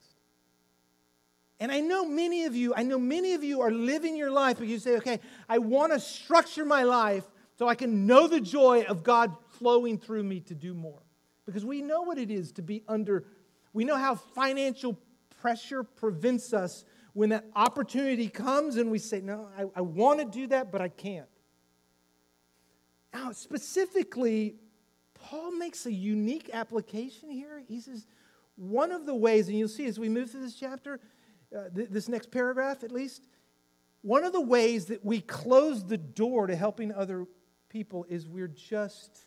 And 1.61 1.71
I 1.71 1.81
know 1.81 2.05
many 2.05 2.45
of 2.45 2.57
you, 2.57 2.75
I 2.75 2.83
know 2.83 2.99
many 2.99 3.35
of 3.35 3.45
you 3.45 3.61
are 3.61 3.71
living 3.71 4.17
your 4.17 4.31
life, 4.31 4.59
but 4.59 4.67
you 4.67 4.79
say, 4.79 4.97
okay, 4.97 5.21
I 5.49 5.59
want 5.59 5.93
to 5.93 6.01
structure 6.01 6.65
my 6.65 6.83
life 6.83 7.25
so 7.57 7.69
I 7.69 7.75
can 7.75 8.07
know 8.07 8.27
the 8.27 8.41
joy 8.41 8.83
of 8.83 9.05
God 9.05 9.37
flowing 9.63 9.97
through 9.97 10.25
me 10.25 10.41
to 10.41 10.57
do 10.57 10.75
more. 10.75 11.03
Because 11.47 11.65
we 11.65 11.83
know 11.83 12.03
what 12.03 12.19
it 12.19 12.33
is 12.33 12.51
to 12.53 12.63
be 12.63 12.83
under, 12.89 13.25
we 13.73 13.85
know 13.85 13.97
how 13.97 14.17
financial 14.17 14.99
pressure 15.41 15.85
prevents 15.85 16.53
us 16.53 16.85
when 17.13 17.29
that 17.29 17.45
opportunity 17.55 18.29
comes 18.29 18.77
and 18.77 18.91
we 18.91 18.99
say, 18.99 19.21
no, 19.21 19.49
I, 19.57 19.67
I 19.77 19.81
want 19.83 20.19
to 20.19 20.25
do 20.25 20.49
that, 20.49 20.73
but 20.73 20.81
I 20.81 20.89
can't. 20.89 21.29
Now, 23.15 23.31
specifically, 23.31 24.57
Paul 25.15 25.53
makes 25.53 25.87
a 25.87 25.93
unique 25.93 26.51
application 26.53 27.31
here. 27.31 27.63
He 27.69 27.81
says, 27.81 28.07
one 28.57 28.91
of 28.91 29.07
the 29.07 29.15
ways, 29.15 29.49
and 29.49 29.57
you'll 29.57 29.69
see 29.69 29.87
as 29.87 29.99
we 29.99 30.09
move 30.09 30.33
through 30.33 30.41
this 30.41 30.57
chapter, 30.57 30.99
uh, 31.57 31.69
th- 31.75 31.89
this 31.89 32.09
next 32.09 32.33
paragraph 32.33 32.83
at 32.83 32.91
least, 32.91 33.29
one 34.01 34.25
of 34.25 34.33
the 34.33 34.41
ways 34.41 34.87
that 34.87 35.05
we 35.05 35.21
close 35.21 35.87
the 35.87 35.99
door 35.99 36.49
to 36.49 36.57
helping 36.57 36.93
other 36.93 37.27
people 37.69 38.05
is 38.09 38.27
we're 38.27 38.49
just, 38.49 39.27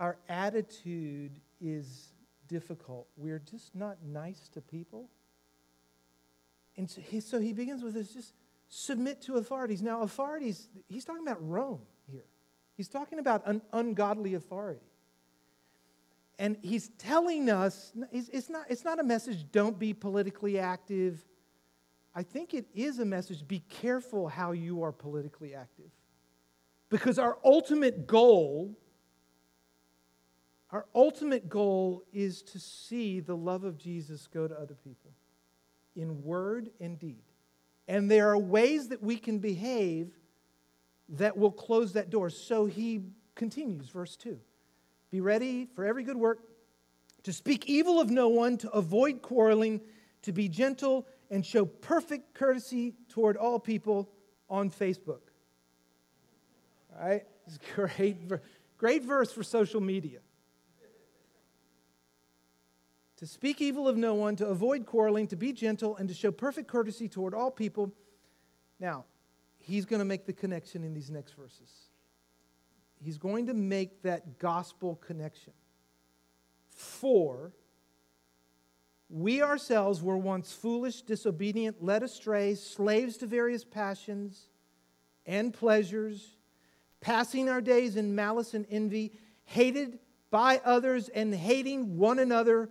our 0.00 0.16
attitude 0.28 1.32
is 1.60 2.14
difficult. 2.48 3.06
We're 3.16 3.38
just 3.38 3.74
not 3.76 3.98
nice 4.02 4.48
to 4.54 4.60
people. 4.60 5.08
And 6.76 6.90
so 6.90 7.00
he, 7.00 7.20
so 7.20 7.38
he 7.38 7.52
begins 7.52 7.82
with 7.82 7.94
this 7.94 8.12
just 8.12 8.34
submit 8.68 9.20
to 9.22 9.36
authorities. 9.36 9.82
Now, 9.82 10.02
authorities, 10.02 10.68
he's 10.88 11.04
talking 11.04 11.22
about 11.22 11.46
Rome 11.46 11.82
here. 12.10 12.24
He's 12.76 12.88
talking 12.88 13.18
about 13.18 13.46
an 13.46 13.60
ungodly 13.72 14.34
authority. 14.34 14.80
And 16.38 16.56
he's 16.62 16.88
telling 16.96 17.50
us 17.50 17.92
it's 18.10 18.48
not, 18.48 18.64
it's 18.70 18.84
not 18.84 18.98
a 18.98 19.04
message, 19.04 19.44
don't 19.52 19.78
be 19.78 19.92
politically 19.92 20.58
active. 20.58 21.22
I 22.14 22.22
think 22.22 22.54
it 22.54 22.64
is 22.74 22.98
a 22.98 23.04
message, 23.04 23.46
be 23.46 23.62
careful 23.68 24.28
how 24.28 24.52
you 24.52 24.82
are 24.82 24.92
politically 24.92 25.54
active. 25.54 25.90
Because 26.88 27.18
our 27.18 27.36
ultimate 27.44 28.06
goal, 28.06 28.74
our 30.72 30.86
ultimate 30.94 31.48
goal 31.48 32.04
is 32.12 32.42
to 32.42 32.60
see 32.60 33.20
the 33.20 33.36
love 33.36 33.64
of 33.64 33.76
Jesus 33.76 34.28
go 34.28 34.46
to 34.46 34.54
other 34.54 34.74
people 34.74 35.10
in 35.96 36.22
word 36.22 36.70
and 36.80 36.98
deed. 36.98 37.24
And 37.88 38.08
there 38.08 38.28
are 38.28 38.38
ways 38.38 38.88
that 38.88 39.02
we 39.02 39.16
can 39.16 39.40
behave 39.40 40.12
that 41.08 41.36
will 41.36 41.50
close 41.50 41.94
that 41.94 42.08
door. 42.08 42.30
So 42.30 42.66
he 42.66 43.02
continues, 43.34 43.88
verse 43.88 44.16
2. 44.16 44.38
Be 45.10 45.20
ready 45.20 45.66
for 45.74 45.84
every 45.84 46.04
good 46.04 46.16
work, 46.16 46.38
to 47.24 47.32
speak 47.32 47.66
evil 47.66 48.00
of 48.00 48.08
no 48.08 48.28
one, 48.28 48.56
to 48.58 48.70
avoid 48.70 49.22
quarreling, 49.22 49.80
to 50.22 50.32
be 50.32 50.48
gentle, 50.48 51.06
and 51.30 51.44
show 51.44 51.64
perfect 51.64 52.32
courtesy 52.32 52.94
toward 53.08 53.36
all 53.36 53.58
people 53.58 54.08
on 54.48 54.70
Facebook. 54.70 55.20
All 56.96 57.08
right? 57.08 57.24
It's 57.46 57.58
great, 57.74 58.16
great 58.78 59.02
verse 59.02 59.32
for 59.32 59.42
social 59.42 59.80
media. 59.80 60.20
To 63.20 63.26
speak 63.26 63.60
evil 63.60 63.86
of 63.86 63.96
no 63.96 64.14
one, 64.14 64.36
to 64.36 64.46
avoid 64.46 64.86
quarreling, 64.86 65.28
to 65.28 65.36
be 65.36 65.52
gentle, 65.52 65.96
and 65.96 66.08
to 66.08 66.14
show 66.14 66.30
perfect 66.30 66.68
courtesy 66.68 67.08
toward 67.08 67.34
all 67.34 67.50
people. 67.50 67.92
Now, 68.78 69.04
he's 69.58 69.84
going 69.84 70.00
to 70.00 70.06
make 70.06 70.26
the 70.26 70.32
connection 70.32 70.84
in 70.84 70.94
these 70.94 71.10
next 71.10 71.32
verses 71.32 71.70
he's 73.02 73.18
going 73.18 73.46
to 73.46 73.54
make 73.54 74.02
that 74.02 74.38
gospel 74.38 74.96
connection. 74.96 75.52
For 76.68 77.52
we 79.08 79.42
ourselves 79.42 80.02
were 80.02 80.18
once 80.18 80.52
foolish, 80.52 81.02
disobedient, 81.02 81.82
led 81.82 82.02
astray, 82.02 82.54
slaves 82.54 83.16
to 83.18 83.26
various 83.26 83.64
passions 83.64 84.48
and 85.26 85.52
pleasures, 85.52 86.36
passing 87.00 87.48
our 87.48 87.60
days 87.60 87.96
in 87.96 88.14
malice 88.14 88.54
and 88.54 88.66
envy, 88.70 89.12
hated 89.44 89.98
by 90.30 90.60
others 90.64 91.08
and 91.08 91.34
hating 91.34 91.96
one 91.98 92.18
another. 92.18 92.70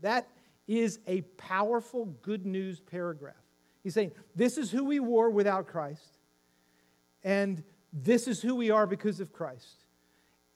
That 0.00 0.28
is 0.66 0.98
a 1.06 1.22
powerful 1.36 2.06
good 2.22 2.46
news 2.46 2.80
paragraph. 2.80 3.34
He's 3.82 3.94
saying, 3.94 4.12
This 4.34 4.58
is 4.58 4.70
who 4.70 4.84
we 4.84 5.00
were 5.00 5.30
without 5.30 5.66
Christ. 5.66 6.18
And 7.24 7.62
this 7.92 8.26
is 8.26 8.40
who 8.40 8.54
we 8.54 8.70
are 8.70 8.86
because 8.86 9.20
of 9.20 9.32
Christ. 9.32 9.84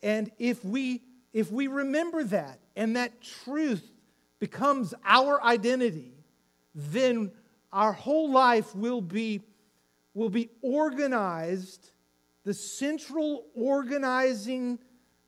And 0.02 0.30
if 0.38 0.64
we 0.64 1.02
if 1.32 1.52
we 1.52 1.66
remember 1.66 2.24
that 2.24 2.60
and 2.76 2.96
that 2.96 3.20
truth 3.20 3.86
becomes 4.38 4.94
our 5.04 5.42
identity, 5.42 6.14
then 6.74 7.30
our 7.72 7.92
whole 7.92 8.30
life 8.30 8.74
will 8.74 9.00
be 9.00 9.42
will 10.14 10.30
be 10.30 10.48
organized 10.62 11.90
the 12.44 12.54
central 12.54 13.44
organizing 13.54 14.78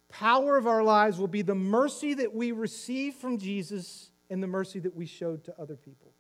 power 0.09 0.57
of 0.57 0.67
our 0.67 0.83
lives 0.83 1.19
will 1.19 1.29
be 1.29 1.43
the 1.43 1.55
mercy 1.55 2.15
that 2.15 2.35
we 2.35 2.53
receive 2.53 3.15
from 3.15 3.39
Jesus 3.39 4.11
and 4.31 4.43
the 4.43 4.47
mercy 4.47 4.79
that 4.81 4.95
we 4.95 5.07
showed 5.07 5.45
to 5.45 5.55
other 5.59 5.77
people. 5.77 6.13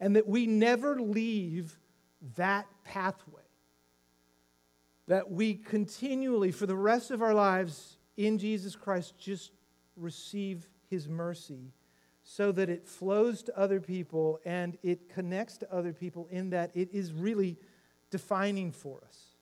And 0.00 0.16
that 0.16 0.26
we 0.26 0.46
never 0.46 1.00
leave 1.00 1.78
that 2.36 2.66
pathway 2.84 3.42
that 5.06 5.30
we 5.30 5.54
continually, 5.54 6.50
for 6.50 6.66
the 6.66 6.76
rest 6.76 7.10
of 7.10 7.22
our 7.22 7.34
lives 7.34 7.98
in 8.16 8.38
Jesus 8.38 8.74
Christ, 8.74 9.14
just 9.18 9.52
receive 9.96 10.68
His 10.88 11.08
mercy 11.08 11.72
so 12.22 12.50
that 12.52 12.68
it 12.68 12.88
flows 12.88 13.42
to 13.44 13.56
other 13.58 13.80
people 13.80 14.40
and 14.44 14.76
it 14.82 15.08
connects 15.08 15.56
to 15.58 15.72
other 15.72 15.92
people 15.92 16.26
in 16.30 16.50
that 16.50 16.72
it 16.74 16.88
is 16.92 17.12
really 17.12 17.56
defining 18.10 18.72
for 18.72 19.00
us. 19.06 19.36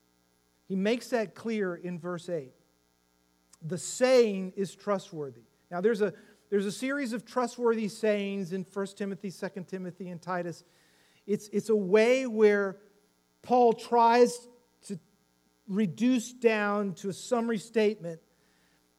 He 0.66 0.76
makes 0.76 1.08
that 1.08 1.34
clear 1.34 1.76
in 1.76 1.98
verse 1.98 2.28
8. 2.28 2.52
The 3.64 3.78
saying 3.78 4.52
is 4.56 4.74
trustworthy. 4.74 5.42
Now, 5.70 5.80
there's 5.80 6.02
a, 6.02 6.12
there's 6.50 6.66
a 6.66 6.72
series 6.72 7.12
of 7.12 7.24
trustworthy 7.24 7.88
sayings 7.88 8.52
in 8.52 8.66
1 8.70 8.86
Timothy, 8.96 9.30
2 9.30 9.64
Timothy, 9.66 10.10
and 10.10 10.20
Titus. 10.20 10.62
It's, 11.26 11.48
it's 11.48 11.70
a 11.70 11.76
way 11.76 12.26
where 12.26 12.76
Paul 13.42 13.72
tries 13.72 14.48
to 14.82 14.98
reduce 15.66 16.32
down 16.32 16.94
to 16.94 17.08
a 17.08 17.12
summary 17.12 17.58
statement. 17.58 18.20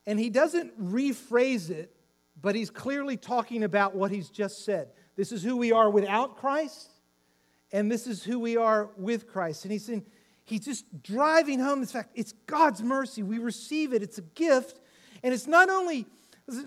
And 0.08 0.20
he 0.20 0.30
doesn't 0.30 0.80
rephrase 0.84 1.70
it, 1.70 1.96
but 2.42 2.56
he's 2.56 2.70
clearly 2.70 3.18
talking 3.18 3.64
about 3.64 3.96
what 3.96 4.12
he's 4.12 4.30
just 4.30 4.66
said. 4.66 4.90
This 5.16 5.32
is 5.32 5.44
who 5.44 5.58
we 5.58 5.72
are 5.72 5.90
without 5.90 6.38
Christ, 6.38 6.92
and 7.72 7.92
this 7.92 8.06
is 8.06 8.24
who 8.24 8.40
we 8.40 8.58
are 8.58 8.90
with 8.98 9.28
Christ. 9.28 9.64
And 9.66 9.72
he's 9.72 9.86
saying, 9.86 10.06
he's 10.46 10.66
just 10.66 10.86
driving 11.04 11.60
home 11.60 11.82
this 11.82 11.92
fact 11.92 12.12
it's 12.16 12.34
God's 12.46 12.82
mercy. 12.82 13.24
We 13.24 13.40
receive 13.40 13.94
it, 13.94 14.02
it's 14.02 14.18
a 14.18 14.24
gift. 14.24 14.80
And 15.24 15.34
it's 15.34 15.48
not 15.48 15.70
only, 15.70 16.06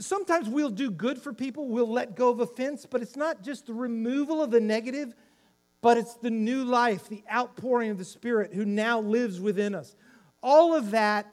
sometimes 0.01 0.49
we'll 0.49 0.71
do 0.71 0.91
good 0.91 1.23
for 1.23 1.33
people, 1.33 1.69
we'll 1.69 1.91
let 1.91 2.17
go 2.17 2.31
of 2.31 2.41
offense, 2.41 2.87
but 2.91 3.03
it's 3.03 3.17
not 3.17 3.43
just 3.43 3.67
the 3.67 3.75
removal 3.75 4.43
of 4.43 4.51
the 4.51 4.61
negative, 4.61 5.15
but 5.81 5.97
it's 5.97 6.15
the 6.15 6.31
new 6.31 6.65
life, 6.65 7.09
the 7.09 7.23
outpouring 7.33 7.91
of 7.91 7.99
the 7.99 8.05
Spirit 8.05 8.53
who 8.53 8.65
now 8.65 9.01
lives 9.01 9.41
within 9.41 9.77
us. 9.77 9.95
All 10.43 10.75
of 10.75 10.91
that, 10.91 11.33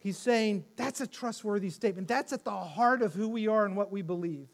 he's 0.00 0.18
saying, 0.18 0.64
that's 0.76 1.00
a 1.00 1.06
trustworthy 1.06 1.70
statement. 1.70 2.08
That's 2.08 2.32
at 2.34 2.44
the 2.44 2.50
heart 2.50 3.00
of 3.00 3.14
who 3.14 3.28
we 3.28 3.48
are 3.48 3.64
and 3.64 3.74
what 3.76 3.90
we 3.90 4.02
believe. 4.02 4.48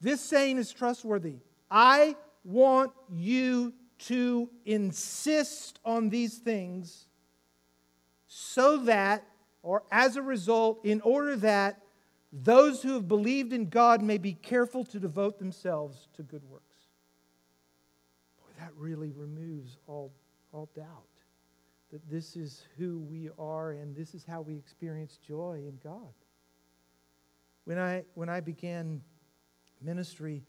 This 0.00 0.20
saying 0.20 0.58
is 0.58 0.72
trustworthy. 0.72 1.38
I 1.68 2.14
want 2.44 2.92
you 3.12 3.74
to 4.06 4.48
insist 4.64 5.78
on 5.84 6.08
these 6.08 6.38
things 6.38 7.06
so 8.26 8.78
that, 8.78 9.24
or 9.62 9.82
as 9.90 10.16
a 10.16 10.22
result, 10.22 10.84
in 10.84 11.00
order 11.02 11.36
that 11.36 11.82
those 12.32 12.82
who 12.82 12.94
have 12.94 13.08
believed 13.08 13.52
in 13.52 13.68
God 13.68 14.02
may 14.02 14.18
be 14.18 14.32
careful 14.32 14.84
to 14.84 15.00
devote 15.00 15.38
themselves 15.38 16.08
to 16.14 16.22
good 16.22 16.44
works 16.44 16.64
Boy, 18.38 18.52
that 18.58 18.70
really 18.76 19.10
removes 19.10 19.76
all, 19.86 20.12
all 20.52 20.70
doubt 20.74 20.86
that 21.92 22.08
this 22.08 22.36
is 22.36 22.62
who 22.78 23.00
we 23.00 23.30
are 23.38 23.72
and 23.72 23.96
this 23.96 24.14
is 24.14 24.24
how 24.24 24.40
we 24.42 24.56
experience 24.56 25.18
joy 25.26 25.62
in 25.66 25.78
God. 25.82 26.14
When 27.64 27.78
I, 27.78 28.04
when 28.14 28.28
I 28.28 28.40
began 28.40 29.02
ministry, 29.82 30.44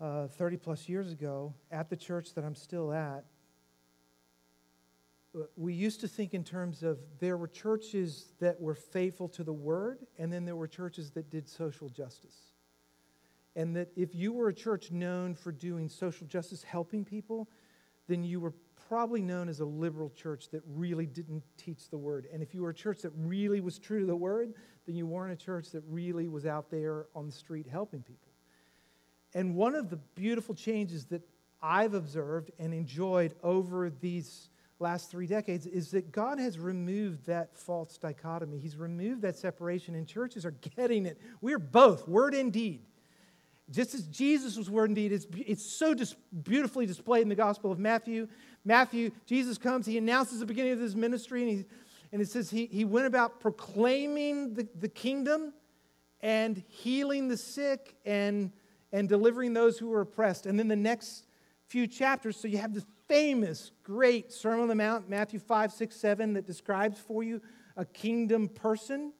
uh, 0.00 0.28
30 0.28 0.56
plus 0.56 0.88
years 0.88 1.12
ago 1.12 1.54
at 1.70 1.90
the 1.90 1.96
church 1.96 2.34
that 2.34 2.44
I'm 2.44 2.54
still 2.54 2.92
at, 2.92 3.24
uh, 5.34 5.40
we 5.56 5.74
used 5.74 6.00
to 6.00 6.08
think 6.08 6.34
in 6.34 6.44
terms 6.44 6.82
of 6.82 6.98
there 7.20 7.36
were 7.36 7.48
churches 7.48 8.32
that 8.40 8.60
were 8.60 8.74
faithful 8.74 9.28
to 9.30 9.44
the 9.44 9.52
word, 9.52 10.06
and 10.18 10.32
then 10.32 10.44
there 10.44 10.56
were 10.56 10.68
churches 10.68 11.10
that 11.12 11.30
did 11.30 11.48
social 11.48 11.88
justice. 11.88 12.52
And 13.56 13.74
that 13.76 13.88
if 13.96 14.14
you 14.14 14.32
were 14.32 14.48
a 14.48 14.54
church 14.54 14.90
known 14.90 15.34
for 15.34 15.52
doing 15.52 15.88
social 15.88 16.26
justice, 16.26 16.62
helping 16.62 17.04
people, 17.04 17.48
then 18.06 18.24
you 18.24 18.40
were 18.40 18.54
probably 18.88 19.20
known 19.20 19.48
as 19.48 19.60
a 19.60 19.64
liberal 19.64 20.10
church 20.10 20.48
that 20.50 20.62
really 20.66 21.06
didn't 21.06 21.42
teach 21.56 21.90
the 21.90 21.98
word. 21.98 22.26
And 22.32 22.42
if 22.42 22.54
you 22.54 22.62
were 22.62 22.70
a 22.70 22.74
church 22.74 23.02
that 23.02 23.12
really 23.16 23.60
was 23.60 23.78
true 23.78 24.00
to 24.00 24.06
the 24.06 24.16
word, 24.16 24.54
then 24.86 24.96
you 24.96 25.06
weren't 25.06 25.32
a 25.32 25.44
church 25.44 25.70
that 25.72 25.82
really 25.86 26.28
was 26.28 26.46
out 26.46 26.70
there 26.70 27.06
on 27.14 27.26
the 27.26 27.32
street 27.32 27.66
helping 27.66 28.02
people. 28.02 28.27
And 29.34 29.54
one 29.54 29.74
of 29.74 29.90
the 29.90 29.96
beautiful 29.96 30.54
changes 30.54 31.06
that 31.06 31.22
I've 31.60 31.94
observed 31.94 32.50
and 32.58 32.72
enjoyed 32.72 33.34
over 33.42 33.90
these 33.90 34.48
last 34.80 35.10
three 35.10 35.26
decades 35.26 35.66
is 35.66 35.90
that 35.90 36.12
God 36.12 36.38
has 36.38 36.58
removed 36.58 37.26
that 37.26 37.56
false 37.56 37.98
dichotomy. 37.98 38.58
He's 38.58 38.76
removed 38.76 39.22
that 39.22 39.36
separation, 39.36 39.94
and 39.94 40.06
churches 40.06 40.44
are 40.46 40.50
getting 40.76 41.06
it. 41.06 41.20
We're 41.40 41.58
both, 41.58 42.06
word 42.08 42.34
and 42.34 42.52
deed. 42.52 42.82
Just 43.70 43.94
as 43.94 44.06
Jesus 44.06 44.56
was 44.56 44.70
word 44.70 44.88
and 44.88 44.96
deed, 44.96 45.12
it's, 45.12 45.26
it's 45.36 45.64
so 45.64 45.92
dis- 45.92 46.16
beautifully 46.42 46.86
displayed 46.86 47.22
in 47.22 47.28
the 47.28 47.34
Gospel 47.34 47.70
of 47.70 47.78
Matthew. 47.78 48.28
Matthew, 48.64 49.10
Jesus 49.26 49.58
comes, 49.58 49.84
he 49.84 49.98
announces 49.98 50.40
the 50.40 50.46
beginning 50.46 50.72
of 50.72 50.80
his 50.80 50.96
ministry, 50.96 51.42
and, 51.42 51.50
he, 51.50 51.64
and 52.12 52.22
it 52.22 52.30
says 52.30 52.48
he, 52.48 52.66
he 52.66 52.86
went 52.86 53.06
about 53.06 53.40
proclaiming 53.40 54.54
the, 54.54 54.66
the 54.78 54.88
kingdom 54.88 55.52
and 56.20 56.62
healing 56.68 57.28
the 57.28 57.36
sick 57.36 57.94
and, 58.06 58.52
and 58.92 59.08
delivering 59.08 59.52
those 59.52 59.78
who 59.78 59.88
were 59.88 60.00
oppressed. 60.00 60.46
And 60.46 60.58
then 60.58 60.68
the 60.68 60.76
next 60.76 61.26
few 61.66 61.86
chapters, 61.86 62.36
so 62.36 62.48
you 62.48 62.58
have 62.58 62.72
this 62.72 62.86
famous, 63.08 63.72
great 63.82 64.32
Sermon 64.32 64.60
on 64.60 64.68
the 64.68 64.74
Mount, 64.74 65.08
Matthew 65.08 65.40
5, 65.40 65.72
6, 65.72 65.96
7, 65.96 66.32
that 66.34 66.46
describes 66.46 66.98
for 66.98 67.22
you 67.22 67.40
a 67.76 67.84
kingdom 67.84 68.48
person. 68.48 69.12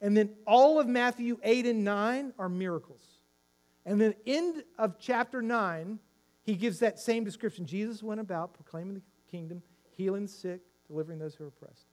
And 0.00 0.16
then 0.16 0.30
all 0.46 0.78
of 0.80 0.86
Matthew 0.86 1.38
8 1.42 1.66
and 1.66 1.84
9 1.84 2.32
are 2.38 2.48
miracles. 2.48 3.02
And 3.84 4.00
then 4.00 4.14
end 4.26 4.64
of 4.78 4.98
chapter 4.98 5.40
9, 5.40 5.98
he 6.42 6.54
gives 6.54 6.78
that 6.80 6.98
same 6.98 7.24
description. 7.24 7.66
Jesus 7.66 8.02
went 8.02 8.20
about 8.20 8.54
proclaiming 8.54 8.94
the 8.94 9.02
kingdom, 9.30 9.62
healing 9.96 10.22
the 10.22 10.28
sick, 10.28 10.60
delivering 10.86 11.18
those 11.18 11.34
who 11.34 11.44
are 11.44 11.48
oppressed. 11.48 11.86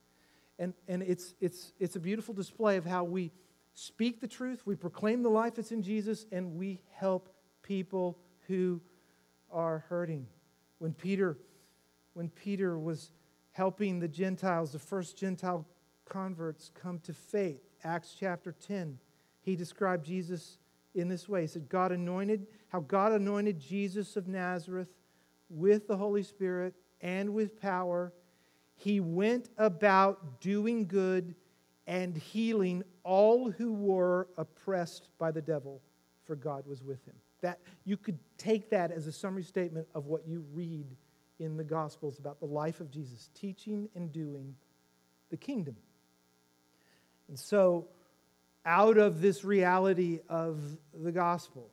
And, 0.58 0.74
and 0.88 1.04
it's, 1.04 1.36
it's, 1.42 1.74
it's 1.80 1.96
a 1.96 2.00
beautiful 2.00 2.34
display 2.34 2.78
of 2.78 2.86
how 2.86 3.04
we 3.04 3.32
speak 3.76 4.22
the 4.22 4.28
truth, 4.28 4.64
we 4.66 4.76
proclaim 4.76 5.22
the 5.22 5.30
life 5.30 5.56
that's 5.56 5.72
in 5.72 5.84
Jesus, 5.84 6.26
and 6.32 6.56
we 6.56 6.82
help 6.94 7.30
people 7.62 8.18
who 8.48 8.82
are 9.52 9.84
hurting. 9.90 10.26
When 10.80 10.94
Peter, 10.94 11.38
when 12.14 12.30
Peter 12.30 12.80
was 12.80 13.12
helping 13.52 14.00
the 14.00 14.08
Gentiles, 14.08 14.72
the 14.72 14.80
first 14.80 15.18
Gentile 15.18 15.66
converts 16.06 16.72
come 16.74 17.00
to 17.00 17.14
faith, 17.14 17.62
Acts 17.84 18.16
chapter 18.18 18.54
10, 18.54 18.98
he 19.42 19.56
described 19.56 20.06
Jesus 20.06 20.58
in 20.96 21.10
this 21.10 21.28
way. 21.30 21.42
He 21.42 21.48
said, 21.48 21.70
God 21.70 21.92
anointed, 21.92 22.48
how 22.70 22.80
God 22.80 23.12
anointed 23.12 23.60
Jesus 23.60 24.16
of 24.16 24.28
Nazareth 24.28 24.90
with 25.50 25.88
the 25.88 25.98
Holy 25.98 26.24
Spirit 26.24 26.74
and 27.02 27.34
with 27.34 27.60
power. 27.60 28.14
He 28.76 29.00
went 29.00 29.50
about 29.58 30.42
doing 30.42 30.88
good 30.88 31.36
and 31.88 32.16
healing 32.18 32.84
all 33.04 33.52
who 33.52 33.74
were 33.74 34.28
oppressed 34.38 35.10
by 35.18 35.32
the 35.32 35.42
devil, 35.42 35.82
for 36.26 36.36
God 36.36 36.66
was 36.66 36.84
with 36.84 37.06
him. 37.06 37.16
That 37.42 37.60
you 37.84 37.98
could 37.98 38.18
take 38.38 38.70
that 38.72 38.92
as 38.92 39.08
a 39.08 39.12
summary 39.12 39.44
statement 39.44 39.88
of 39.94 40.08
what 40.08 40.28
you 40.28 40.44
read 40.54 40.88
in 41.40 41.58
the 41.58 41.64
Gospels 41.64 42.18
about 42.18 42.40
the 42.40 42.46
life 42.46 42.80
of 42.80 42.90
Jesus, 42.90 43.30
teaching 43.36 43.90
and 43.96 44.12
doing 44.12 44.56
the 45.30 45.38
kingdom. 45.38 45.76
And 47.28 47.38
so 47.38 47.88
out 48.66 48.98
of 48.98 49.22
this 49.22 49.44
reality 49.44 50.20
of 50.28 50.60
the 50.94 51.12
gospel, 51.12 51.70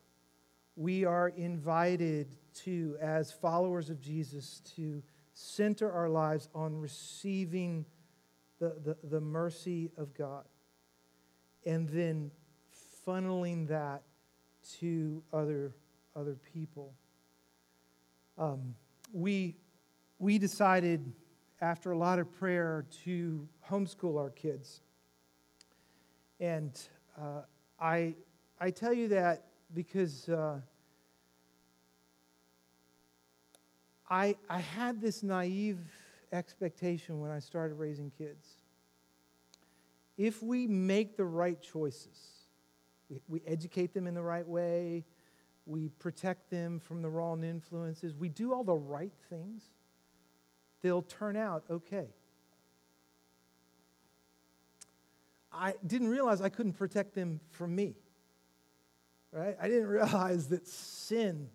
we 0.75 1.05
are 1.05 1.29
invited 1.29 2.27
to, 2.63 2.97
as 3.01 3.31
followers 3.31 3.89
of 3.89 4.01
Jesus, 4.01 4.61
to 4.75 5.01
center 5.33 5.91
our 5.91 6.09
lives 6.09 6.49
on 6.53 6.79
receiving 6.79 7.85
the, 8.63 8.95
the, 9.03 9.07
the 9.09 9.19
mercy 9.19 9.91
of 9.97 10.13
God 10.13 10.45
and 11.65 11.89
then 11.89 12.31
funneling 13.05 13.67
that 13.67 14.03
to 14.79 15.21
other, 15.33 15.73
other 16.15 16.37
people. 16.53 16.93
Um, 18.37 18.75
we, 19.11 19.57
we 20.17 20.37
decided 20.37 21.11
after 21.59 21.91
a 21.91 21.97
lot 21.97 22.19
of 22.19 22.31
prayer 22.31 22.85
to 23.03 23.47
homeschool 23.69 24.17
our 24.17 24.29
kids. 24.29 24.81
And 26.39 26.79
uh, 27.19 27.41
I, 27.79 28.15
I 28.61 28.71
tell 28.71 28.93
you 28.93 29.09
that 29.09 29.47
because 29.73 30.29
uh, 30.29 30.59
I, 34.09 34.35
I 34.49 34.59
had 34.59 35.01
this 35.01 35.21
naive 35.21 35.79
expectation 36.33 37.19
when 37.19 37.31
I 37.31 37.39
started 37.39 37.75
raising 37.75 38.11
kids. 38.11 38.47
If 40.17 40.43
we 40.43 40.67
make 40.67 41.15
the 41.15 41.25
right 41.25 41.61
choices, 41.61 42.17
we, 43.27 43.41
educate 43.47 43.93
them 43.93 44.07
in 44.07 44.13
the 44.13 44.21
right 44.21 44.47
way, 44.47 45.05
we 45.65 45.89
protect 45.99 46.49
them 46.49 46.79
from 46.79 47.01
the 47.01 47.09
wrong 47.09 47.43
influences, 47.43 48.15
we 48.15 48.29
do 48.29 48.53
all 48.53 48.63
the 48.63 48.73
right 48.73 49.13
things, 49.29 49.63
they'll 50.81 51.01
turn 51.01 51.37
out 51.37 51.63
okay. 51.69 52.07
I 55.51 55.75
didn't 55.85 56.07
realize 56.07 56.41
I 56.41 56.49
couldn't 56.49 56.73
protect 56.73 57.13
them 57.13 57.39
from 57.51 57.75
me. 57.75 57.95
Right? 59.31 59.55
I 59.61 59.67
didn't 59.67 59.87
realize 59.87 60.47
that 60.47 60.67
sin 60.67 61.49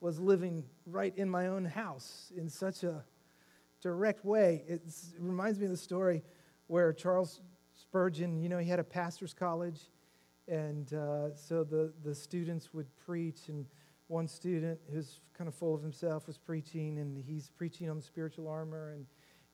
was 0.00 0.18
living 0.18 0.64
right 0.86 1.16
in 1.16 1.30
my 1.30 1.46
own 1.46 1.64
house 1.64 2.32
in 2.36 2.48
such 2.48 2.82
a 2.82 3.04
direct 3.84 4.24
way. 4.24 4.64
It's, 4.66 5.12
it 5.14 5.20
reminds 5.20 5.58
me 5.58 5.66
of 5.66 5.70
the 5.70 5.76
story 5.76 6.22
where 6.68 6.90
Charles 6.94 7.42
Spurgeon, 7.74 8.40
you 8.40 8.48
know, 8.48 8.56
he 8.56 8.68
had 8.68 8.78
a 8.78 8.84
pastor's 8.84 9.34
college, 9.34 9.78
and 10.48 10.92
uh, 10.94 11.34
so 11.34 11.64
the, 11.64 11.92
the 12.02 12.14
students 12.14 12.72
would 12.72 12.86
preach, 13.04 13.48
and 13.48 13.66
one 14.08 14.26
student 14.26 14.80
who's 14.90 15.20
kind 15.36 15.48
of 15.48 15.54
full 15.54 15.74
of 15.74 15.82
himself 15.82 16.26
was 16.26 16.38
preaching, 16.38 16.98
and 16.98 17.22
he's 17.26 17.50
preaching 17.50 17.90
on 17.90 17.96
the 17.96 18.02
spiritual 18.02 18.48
armor, 18.48 18.92
and, 18.92 19.04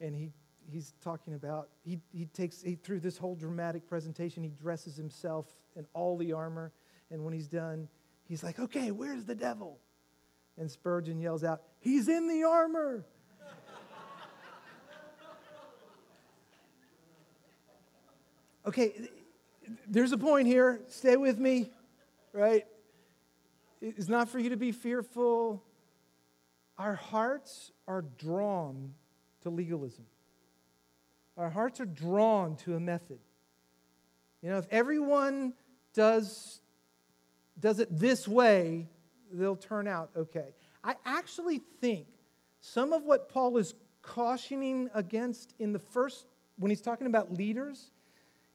and 0.01 0.15
he 0.15 0.31
he's 0.71 0.95
talking 1.03 1.35
about 1.35 1.71
he, 1.83 1.99
he 2.13 2.27
takes 2.27 2.63
he, 2.63 2.77
through 2.77 3.01
this 3.01 3.19
whole 3.19 3.35
dramatic 3.35 3.89
presentation 3.89 4.45
he 4.45 4.51
dresses 4.51 4.95
himself 4.95 5.47
in 5.75 5.85
all 5.95 6.17
the 6.17 6.33
armor 6.33 6.71
and 7.11 7.25
when 7.25 7.33
he's 7.33 7.49
done 7.49 7.89
he's 8.29 8.45
like 8.45 8.61
okay 8.61 8.93
where's 8.93 9.25
the 9.25 9.35
devil 9.35 9.81
and 10.59 10.71
spurgeon 10.71 11.19
yells 11.19 11.43
out 11.43 11.63
he's 11.81 12.09
in 12.09 12.29
the 12.29 12.45
armor 12.45 13.05
okay 18.71 19.09
there's 19.89 20.13
a 20.13 20.19
point 20.19 20.47
here 20.47 20.81
stay 20.89 21.17
with 21.17 21.39
me 21.39 21.71
right 22.33 22.67
it's 23.81 24.09
not 24.09 24.29
for 24.29 24.39
you 24.39 24.51
to 24.51 24.57
be 24.57 24.73
fearful 24.73 25.63
our 26.79 26.95
hearts 26.95 27.73
are 27.87 28.03
drawn 28.19 28.95
to 29.43 29.51
legalism 29.51 30.07
our 31.41 31.49
hearts 31.49 31.81
are 31.81 31.87
drawn 31.87 32.57
to 32.57 32.77
a 32.77 32.81
method. 32.81 33.19
You 34.43 34.51
know, 34.51 34.59
if 34.59 34.67
everyone 34.71 35.55
does, 35.95 36.61
does 37.59 37.81
it 37.81 37.89
this 37.91 38.29
way, 38.29 38.89
they'll 39.33 39.57
turn 39.57 39.89
out 39.89 40.11
okay. 40.15 40.55
I 40.85 40.97
actually 41.07 41.63
think 41.81 42.07
some 42.61 42.93
of 42.93 43.05
what 43.05 43.31
Paul 43.31 43.57
is 43.57 43.75
cautioning 44.03 44.91
against 44.93 45.55
in 45.59 45.73
the 45.73 45.79
first, 45.79 46.27
when 46.59 46.69
he's 46.69 46.83
talking 46.83 47.07
about 47.07 47.33
leaders, 47.33 47.91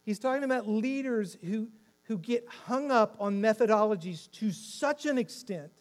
he's 0.05 0.19
talking 0.19 0.43
about 0.43 0.67
leaders 0.69 1.37
who, 1.43 1.67
who 2.03 2.17
get 2.17 2.47
hung 2.65 2.91
up 2.91 3.17
on 3.19 3.41
methodologies 3.41 4.31
to 4.31 4.51
such 4.51 5.05
an 5.05 5.17
extent 5.17 5.71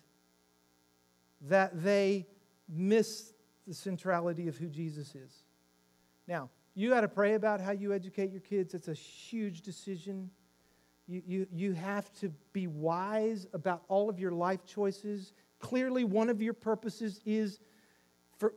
that 1.42 1.82
they 1.82 2.26
miss 2.68 3.32
the 3.66 3.74
centrality 3.74 4.48
of 4.48 4.56
who 4.56 4.68
Jesus 4.68 5.14
is. 5.14 5.44
Now, 6.26 6.50
you 6.74 6.90
got 6.90 7.02
to 7.02 7.08
pray 7.08 7.34
about 7.34 7.60
how 7.60 7.72
you 7.72 7.92
educate 7.92 8.30
your 8.30 8.40
kids. 8.40 8.74
It's 8.74 8.88
a 8.88 8.94
huge 8.94 9.60
decision. 9.60 10.30
You, 11.06 11.22
you, 11.26 11.46
you 11.52 11.72
have 11.74 12.12
to 12.20 12.30
be 12.52 12.66
wise 12.66 13.46
about 13.52 13.84
all 13.88 14.08
of 14.08 14.18
your 14.18 14.32
life 14.32 14.64
choices. 14.66 15.32
Clearly, 15.60 16.04
one 16.04 16.30
of 16.30 16.42
your 16.42 16.54
purposes 16.54 17.20
is 17.24 17.60
for, 18.38 18.54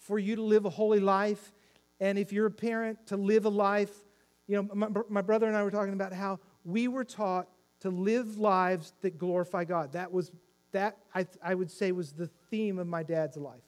for 0.00 0.18
you 0.18 0.36
to 0.36 0.42
live 0.42 0.64
a 0.64 0.70
holy 0.70 1.00
life. 1.00 1.52
And 1.98 2.18
if 2.18 2.32
you're 2.32 2.46
a 2.46 2.50
parent, 2.50 3.06
to 3.08 3.16
live 3.16 3.46
a 3.46 3.50
life. 3.50 3.94
You 4.50 4.56
know, 4.56 4.74
my, 4.74 4.88
my 5.08 5.22
brother 5.22 5.46
and 5.46 5.56
I 5.56 5.62
were 5.62 5.70
talking 5.70 5.92
about 5.92 6.12
how 6.12 6.40
we 6.64 6.88
were 6.88 7.04
taught 7.04 7.46
to 7.82 7.88
live 7.88 8.36
lives 8.36 8.92
that 9.00 9.16
glorify 9.16 9.62
God. 9.62 9.92
That 9.92 10.10
was 10.10 10.32
that, 10.72 10.98
I, 11.14 11.28
I 11.40 11.54
would 11.54 11.70
say, 11.70 11.92
was 11.92 12.10
the 12.14 12.26
theme 12.50 12.80
of 12.80 12.88
my 12.88 13.04
dad's 13.04 13.36
life. 13.36 13.62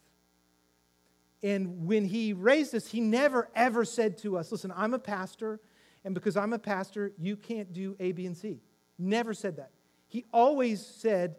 And 1.40 1.86
when 1.86 2.04
he 2.04 2.32
raised 2.32 2.74
us, 2.74 2.88
he 2.88 3.00
never, 3.00 3.48
ever 3.54 3.84
said 3.84 4.18
to 4.18 4.36
us, 4.36 4.50
Listen, 4.50 4.72
I'm 4.74 4.92
a 4.92 4.98
pastor, 4.98 5.60
and 6.04 6.16
because 6.16 6.36
I'm 6.36 6.52
a 6.52 6.58
pastor, 6.58 7.12
you 7.16 7.36
can't 7.36 7.72
do 7.72 7.94
A, 8.00 8.10
B, 8.10 8.26
and 8.26 8.36
C. 8.36 8.60
Never 8.98 9.34
said 9.34 9.58
that. 9.58 9.70
He 10.08 10.24
always 10.32 10.84
said, 10.84 11.36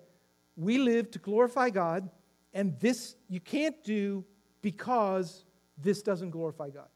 We 0.56 0.78
live 0.78 1.12
to 1.12 1.20
glorify 1.20 1.70
God, 1.70 2.10
and 2.54 2.80
this 2.80 3.18
you 3.28 3.42
can't 3.42 3.84
do 3.84 4.24
because 4.62 5.44
this 5.78 6.02
doesn't 6.02 6.30
glorify 6.30 6.70
God. 6.70 6.88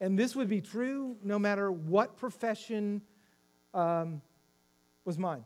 And 0.00 0.18
this 0.18 0.34
would 0.34 0.48
be 0.48 0.60
true 0.60 1.16
no 1.22 1.38
matter 1.38 1.70
what 1.70 2.16
profession 2.16 3.02
um, 3.74 4.22
was 5.04 5.18
mine. 5.18 5.44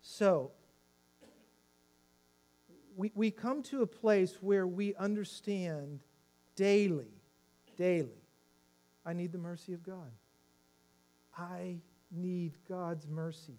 So, 0.00 0.52
we, 2.96 3.10
we 3.14 3.30
come 3.30 3.62
to 3.64 3.82
a 3.82 3.86
place 3.86 4.38
where 4.40 4.66
we 4.66 4.94
understand 4.94 6.00
daily, 6.56 7.12
daily, 7.76 8.22
I 9.04 9.12
need 9.12 9.32
the 9.32 9.38
mercy 9.38 9.74
of 9.74 9.82
God. 9.82 10.10
I 11.36 11.78
need 12.10 12.52
God's 12.68 13.08
mercy. 13.08 13.58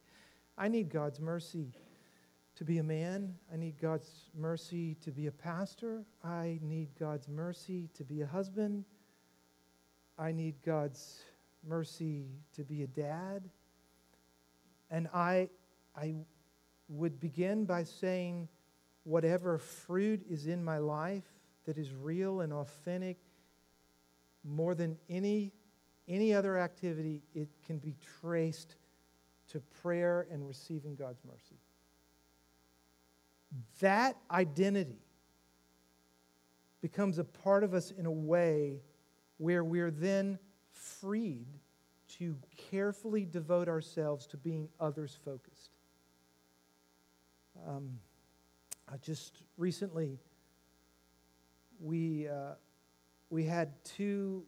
I 0.57 0.67
need 0.67 0.89
God's 0.89 1.19
mercy 1.19 1.73
to 2.55 2.63
be 2.63 2.77
a 2.77 2.83
man. 2.83 3.35
I 3.53 3.57
need 3.57 3.77
God's 3.79 4.29
mercy 4.33 4.95
to 5.01 5.11
be 5.11 5.27
a 5.27 5.31
pastor. 5.31 6.05
I 6.23 6.59
need 6.61 6.89
God's 6.97 7.27
mercy 7.27 7.89
to 7.95 8.03
be 8.03 8.21
a 8.21 8.25
husband. 8.25 8.85
I 10.17 10.31
need 10.31 10.55
God's 10.65 11.23
mercy 11.67 12.25
to 12.55 12.63
be 12.63 12.83
a 12.83 12.87
dad. 12.87 13.49
And 14.89 15.07
I, 15.13 15.49
I 15.95 16.15
would 16.87 17.19
begin 17.19 17.65
by 17.65 17.83
saying, 17.83 18.47
whatever 19.03 19.57
fruit 19.57 20.25
is 20.29 20.47
in 20.47 20.63
my 20.63 20.77
life 20.77 21.25
that 21.65 21.77
is 21.77 21.93
real 21.93 22.41
and 22.41 22.53
authentic, 22.53 23.17
more 24.43 24.75
than 24.75 24.97
any, 25.09 25.51
any 26.07 26.33
other 26.33 26.57
activity, 26.57 27.23
it 27.33 27.49
can 27.65 27.77
be 27.77 27.95
traced 28.21 28.75
to 29.51 29.59
prayer 29.81 30.27
and 30.31 30.47
receiving 30.47 30.95
God's 30.95 31.21
mercy. 31.25 31.59
That 33.79 34.15
identity 34.29 34.99
becomes 36.81 37.17
a 37.17 37.23
part 37.23 37.63
of 37.63 37.73
us 37.73 37.91
in 37.91 38.05
a 38.05 38.11
way 38.11 38.81
where 39.37 39.63
we're 39.63 39.91
then 39.91 40.39
freed 40.71 41.47
to 42.07 42.35
carefully 42.69 43.25
devote 43.25 43.67
ourselves 43.67 44.25
to 44.27 44.37
being 44.37 44.69
others 44.79 45.17
focused. 45.25 45.71
Um, 47.67 47.99
uh, 48.87 48.97
just 49.01 49.41
recently, 49.57 50.19
we, 51.79 52.27
uh, 52.27 52.53
we 53.29 53.43
had 53.43 53.71
two, 53.83 54.43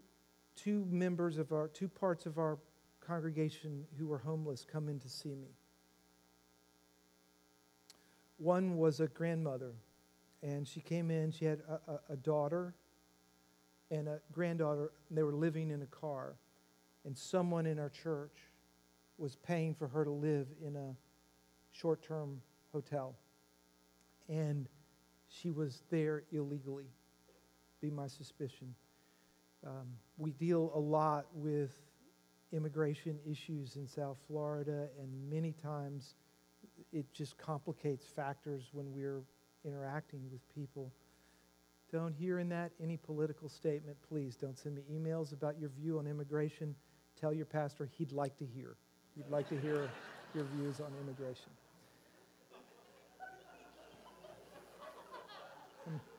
two 0.55 0.85
members 0.89 1.37
of 1.37 1.51
our, 1.51 1.67
two 1.69 1.87
parts 1.87 2.25
of 2.25 2.37
our 2.37 2.57
congregation 2.99 3.85
who 3.97 4.07
were 4.07 4.19
homeless 4.19 4.65
come 4.69 4.89
in 4.89 4.99
to 4.99 5.09
see 5.09 5.33
me. 5.35 5.49
One 8.37 8.77
was 8.77 8.99
a 8.99 9.07
grandmother, 9.07 9.73
and 10.43 10.67
she 10.67 10.79
came 10.79 11.09
in. 11.09 11.31
She 11.31 11.45
had 11.45 11.61
a, 11.67 11.91
a, 11.91 11.99
a 12.09 12.15
daughter 12.17 12.75
and 13.91 14.07
a 14.07 14.19
granddaughter, 14.31 14.91
and 15.09 15.17
they 15.17 15.23
were 15.23 15.33
living 15.33 15.71
in 15.71 15.81
a 15.81 15.87
car. 15.87 16.35
And 17.05 17.17
someone 17.17 17.65
in 17.65 17.79
our 17.79 17.89
church 17.89 18.37
was 19.17 19.35
paying 19.35 19.73
for 19.73 19.87
her 19.87 20.03
to 20.03 20.11
live 20.11 20.47
in 20.65 20.75
a 20.75 20.95
short 21.71 22.03
term 22.03 22.41
hotel 22.73 23.15
and 24.29 24.67
she 25.29 25.51
was 25.51 25.83
there 25.89 26.23
illegally, 26.31 26.87
be 27.81 27.89
my 27.89 28.07
suspicion. 28.07 28.73
Um, 29.65 29.87
we 30.17 30.31
deal 30.31 30.71
a 30.73 30.79
lot 30.79 31.25
with 31.33 31.71
immigration 32.53 33.17
issues 33.29 33.75
in 33.75 33.87
South 33.87 34.17
Florida, 34.27 34.87
and 34.99 35.29
many 35.29 35.51
times 35.51 36.15
it 36.93 37.11
just 37.13 37.37
complicates 37.37 38.05
factors 38.05 38.69
when 38.71 38.93
we're 38.93 39.21
interacting 39.65 40.21
with 40.31 40.41
people. 40.53 40.91
Don't 41.91 42.13
hear 42.13 42.39
in 42.39 42.49
that 42.49 42.71
any 42.81 42.97
political 42.97 43.47
statement, 43.47 43.97
please. 44.09 44.35
Don't 44.35 44.57
send 44.57 44.75
me 44.75 44.83
emails 44.91 45.31
about 45.31 45.57
your 45.57 45.69
view 45.69 45.99
on 45.99 46.07
immigration. 46.07 46.75
Tell 47.19 47.33
your 47.33 47.45
pastor 47.45 47.89
he'd 47.97 48.11
like 48.11 48.37
to 48.39 48.45
hear. 48.45 48.75
He'd 49.15 49.29
like 49.29 49.47
to 49.49 49.59
hear 49.59 49.89
your 50.35 50.43
views 50.55 50.81
on 50.81 50.91
immigration. 51.01 51.49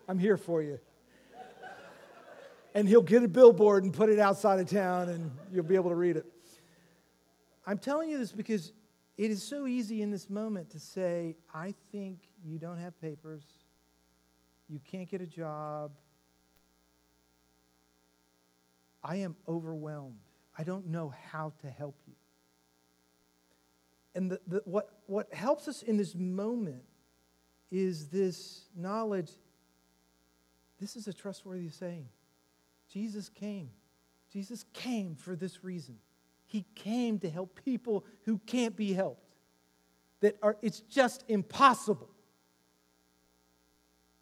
I'm 0.09 0.19
here 0.19 0.39
for 0.39 0.63
you. 0.63 0.79
And 2.75 2.89
he'll 2.89 3.03
get 3.03 3.23
a 3.23 3.29
billboard 3.29 3.85
and 3.85 3.93
put 3.93 4.09
it 4.09 4.19
outside 4.19 4.61
of 4.61 4.71
town, 4.71 5.11
and 5.11 5.31
you'll 5.53 5.65
be 5.65 5.75
able 5.75 5.91
to 5.91 5.97
read 5.97 6.17
it. 6.17 6.25
I'm 7.67 7.79
telling 7.79 8.09
you 8.09 8.17
this 8.17 8.33
because 8.33 8.73
it 9.19 9.31
is 9.31 9.43
so 9.43 9.67
easy 9.67 10.01
in 10.01 10.11
this 10.11 10.31
moment 10.31 10.71
to 10.71 10.81
say, 10.81 11.37
I 11.53 11.75
think 11.93 12.21
you 12.43 12.59
don't 12.59 12.79
have 12.79 12.99
papers, 13.03 13.43
you 14.69 14.81
can't 14.91 15.11
get 15.11 15.21
a 15.21 15.27
job. 15.27 15.93
I 19.03 19.17
am 19.17 19.37
overwhelmed. 19.47 20.19
I 20.57 20.65
don't 20.65 20.89
know 20.89 21.13
how 21.31 21.53
to 21.63 21.71
help 21.71 21.97
you. 22.07 22.15
And 24.15 24.31
the, 24.31 24.41
the, 24.47 24.63
what, 24.65 24.91
what 25.07 25.33
helps 25.33 25.69
us 25.69 25.83
in 25.83 25.97
this 25.97 26.15
moment 26.15 26.83
is 27.71 28.09
this 28.09 28.65
knowledge 28.77 29.31
this 30.79 30.97
is 30.97 31.09
a 31.09 31.13
trustworthy 31.13 31.69
saying. 31.69 32.09
Jesus 32.93 33.29
came. 33.29 33.71
Jesus 34.33 34.65
came 34.73 35.15
for 35.17 35.35
this 35.35 35.65
reason. 35.65 35.97
He 36.47 36.65
came 36.75 37.19
to 37.21 37.31
help 37.31 37.61
people 37.65 38.05
who 38.25 38.39
can't 38.47 38.77
be 38.77 38.93
helped. 38.93 39.25
That 40.21 40.37
are, 40.43 40.57
it's 40.63 40.81
just 40.81 41.25
impossible. 41.29 42.11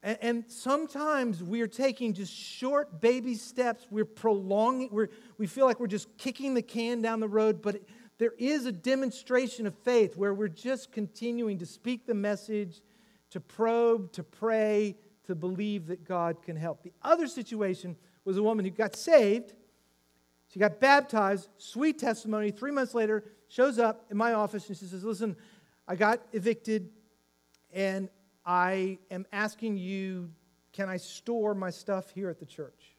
And, 0.03 0.19
and 0.21 0.45
sometimes 0.49 1.43
we're 1.43 1.69
taking 1.69 2.13
just 2.13 2.33
short 2.33 3.01
baby 3.01 3.35
steps. 3.35 3.87
We're 3.91 4.05
prolonging, 4.05 4.91
we're, 4.93 5.09
we 5.39 5.47
feel 5.47 5.67
like 5.67 5.81
we're 5.81 5.87
just 5.87 6.17
kicking 6.19 6.55
the 6.55 6.63
can 6.63 7.03
down 7.03 7.21
the 7.21 7.29
road, 7.29 7.63
but 7.63 7.77
it, 7.77 7.89
there 8.19 8.33
is 8.39 8.65
a 8.65 8.73
demonstration 8.73 9.67
of 9.67 9.75
faith 9.79 10.17
where 10.17 10.33
we're 10.33 10.49
just 10.49 10.91
continuing 10.91 11.59
to 11.59 11.67
speak 11.67 12.07
the 12.07 12.15
message, 12.15 12.81
to 13.31 13.41
probe, 13.41 14.13
to 14.13 14.23
pray, 14.23 14.97
to 15.25 15.35
believe 15.35 15.87
that 15.89 16.05
God 16.05 16.43
can 16.43 16.57
help. 16.57 16.83
The 16.83 16.93
other 17.03 17.27
situation 17.27 17.97
was 18.25 18.39
a 18.39 18.43
woman 18.43 18.65
who 18.65 18.71
got 18.71 18.97
saved. 18.97 19.53
She 20.49 20.59
got 20.59 20.81
baptized, 20.81 21.49
sweet 21.59 21.99
testimony. 21.99 22.51
Three 22.51 22.71
months 22.71 22.95
later, 22.95 23.25
shows 23.49 23.79
up 23.79 24.07
in 24.11 24.17
my 24.17 24.33
office 24.33 24.69
and 24.69 24.77
she 24.79 24.87
says, 24.87 25.05
Listen, 25.05 25.37
I 25.87 25.97
got 25.97 26.23
evicted 26.33 26.91
and 27.73 28.09
I 28.47 28.99
am 29.11 29.27
asking 29.33 29.77
you, 29.77 30.31
can 30.73 30.89
I 30.89 30.99
store 30.99 31.55
my 31.55 31.71
stuff 31.71 32.11
here 32.11 32.31
at 32.31 32.39
the 32.39 32.47
church? 32.47 32.95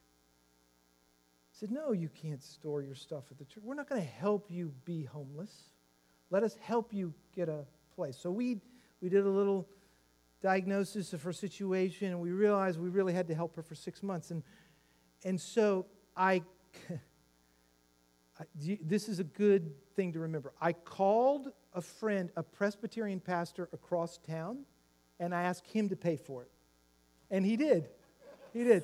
I 1.51 1.53
said, 1.53 1.71
No, 1.71 1.93
you 1.93 2.09
can't 2.09 2.43
store 2.43 2.81
your 2.81 2.95
stuff 2.95 3.23
at 3.31 3.37
the 3.37 3.45
church. 3.45 3.63
We're 3.63 3.75
not 3.75 3.87
going 3.87 4.01
to 4.01 4.07
help 4.07 4.51
you 4.51 4.73
be 4.83 5.05
homeless. 5.05 5.71
Let 6.29 6.43
us 6.43 6.55
help 6.61 6.93
you 6.93 7.13
get 7.33 7.47
a 7.47 7.65
place. 7.95 8.17
So 8.17 8.29
we, 8.29 8.59
we 9.01 9.07
did 9.07 9.25
a 9.25 9.29
little 9.29 9.67
diagnosis 10.41 11.13
of 11.13 11.23
her 11.23 11.31
situation, 11.33 12.09
and 12.09 12.19
we 12.19 12.31
realized 12.31 12.79
we 12.79 12.89
really 12.89 13.13
had 13.13 13.27
to 13.29 13.35
help 13.35 13.55
her 13.55 13.63
for 13.63 13.75
six 13.75 14.03
months. 14.03 14.31
And, 14.31 14.43
and 15.23 15.39
so 15.39 15.85
I, 16.15 16.43
this 18.55 19.07
is 19.07 19.19
a 19.19 19.23
good 19.23 19.71
thing 19.95 20.13
to 20.13 20.19
remember. 20.19 20.53
I 20.61 20.73
called 20.73 21.51
a 21.73 21.81
friend, 21.81 22.29
a 22.35 22.43
Presbyterian 22.43 23.19
pastor 23.19 23.69
across 23.71 24.17
town, 24.17 24.59
and 25.19 25.33
I 25.33 25.43
asked 25.43 25.67
him 25.67 25.89
to 25.89 25.95
pay 25.95 26.17
for 26.17 26.43
it. 26.43 26.51
And 27.29 27.45
he 27.45 27.57
did. 27.57 27.89
He 28.53 28.63
did. 28.63 28.83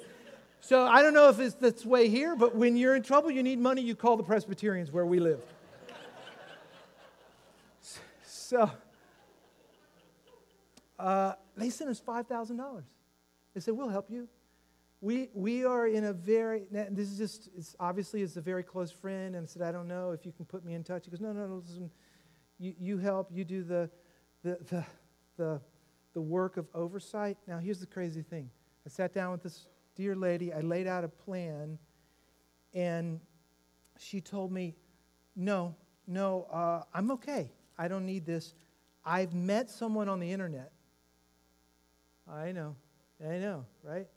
So 0.61 0.85
I 0.85 1.01
don't 1.01 1.13
know 1.13 1.29
if 1.29 1.39
it's 1.39 1.55
this 1.55 1.85
way 1.85 2.09
here, 2.09 2.35
but 2.35 2.55
when 2.55 2.77
you're 2.77 2.95
in 2.95 3.03
trouble, 3.03 3.31
you 3.31 3.43
need 3.43 3.59
money, 3.59 3.81
you 3.81 3.95
call 3.95 4.17
the 4.17 4.23
Presbyterians 4.23 4.91
where 4.91 5.05
we 5.05 5.19
live. 5.19 5.41
So, 8.35 8.69
uh, 10.99 11.33
they 11.57 11.69
sent 11.69 11.89
us 11.89 11.99
$5,000. 11.99 12.83
They 13.53 13.61
said, 13.61 13.73
We'll 13.73 13.89
help 13.89 14.11
you. 14.11 14.27
We, 15.01 15.29
we 15.33 15.65
are 15.65 15.87
in 15.87 16.05
a 16.05 16.13
very, 16.13 16.63
this 16.71 17.09
is 17.09 17.17
just, 17.17 17.49
it's 17.57 17.75
obviously 17.79 18.21
it's 18.21 18.37
a 18.37 18.41
very 18.41 18.63
close 18.63 18.91
friend. 18.91 19.35
And 19.35 19.43
I 19.43 19.47
said, 19.47 19.63
I 19.63 19.71
don't 19.71 19.87
know 19.87 20.11
if 20.11 20.25
you 20.25 20.31
can 20.31 20.45
put 20.45 20.63
me 20.63 20.75
in 20.75 20.83
touch. 20.83 21.05
He 21.05 21.11
goes, 21.11 21.19
No, 21.19 21.33
no, 21.33 21.47
no, 21.47 21.63
listen, 21.65 21.89
you, 22.59 22.73
you 22.79 22.97
help, 22.97 23.29
you 23.33 23.43
do 23.43 23.63
the, 23.63 23.89
the, 24.43 24.57
the, 24.69 24.85
the, 25.37 25.61
the 26.13 26.21
work 26.21 26.57
of 26.57 26.67
oversight. 26.73 27.37
Now, 27.47 27.59
here's 27.59 27.79
the 27.79 27.87
crazy 27.87 28.21
thing 28.21 28.49
I 28.85 28.89
sat 28.89 29.13
down 29.13 29.31
with 29.31 29.43
this 29.43 29.67
dear 29.95 30.15
lady, 30.15 30.53
I 30.53 30.61
laid 30.61 30.87
out 30.87 31.03
a 31.03 31.07
plan, 31.07 31.77
and 32.73 33.19
she 33.97 34.21
told 34.21 34.51
me, 34.51 34.75
No, 35.35 35.75
no, 36.07 36.47
uh, 36.51 36.83
I'm 36.93 37.11
okay. 37.11 37.51
I 37.77 37.87
don't 37.87 38.05
need 38.05 38.25
this. 38.25 38.53
I've 39.05 39.33
met 39.33 39.69
someone 39.69 40.09
on 40.09 40.19
the 40.19 40.31
internet. 40.31 40.71
I 42.29 42.51
know, 42.51 42.75
I 43.21 43.37
know, 43.37 43.65
right? 43.83 44.07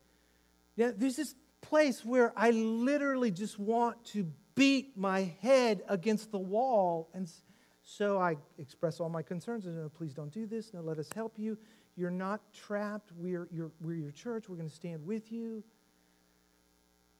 Yeah, 0.77 0.93
there's 0.97 1.17
this 1.17 1.35
place 1.61 2.05
where 2.05 2.33
I 2.37 2.51
literally 2.51 3.31
just 3.31 3.59
want 3.59 4.05
to 4.07 4.31
beat 4.55 4.97
my 4.97 5.35
head 5.41 5.83
against 5.89 6.31
the 6.31 6.39
wall. 6.39 7.11
And 7.15 7.29
so 7.83 8.19
I 8.19 8.37
express 8.59 9.01
all 9.01 9.09
my 9.09 9.23
concerns. 9.23 9.67
No, 9.67 9.89
please 9.89 10.15
don't 10.15 10.33
do 10.33 10.47
this. 10.47 10.73
No, 10.73 10.81
let 10.81 10.99
us 10.99 11.09
help 11.15 11.39
you. 11.39 11.59
You're 11.97 12.11
not 12.11 12.41
trapped. 12.53 13.11
We're, 13.17 13.49
we're 13.81 13.95
your 13.95 14.13
church. 14.13 14.49
We're 14.49 14.57
going 14.57 14.69
to 14.69 14.75
stand 14.75 15.07
with 15.07 15.33
you. 15.33 15.65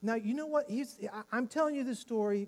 Now, 0.01 0.13
you 0.15 0.35
know 0.35 0.45
what? 0.45 0.69
He's, 0.69 0.99
I'm 1.31 1.47
telling 1.47 1.75
you 1.75 1.83
this 1.83 1.99
story 1.99 2.47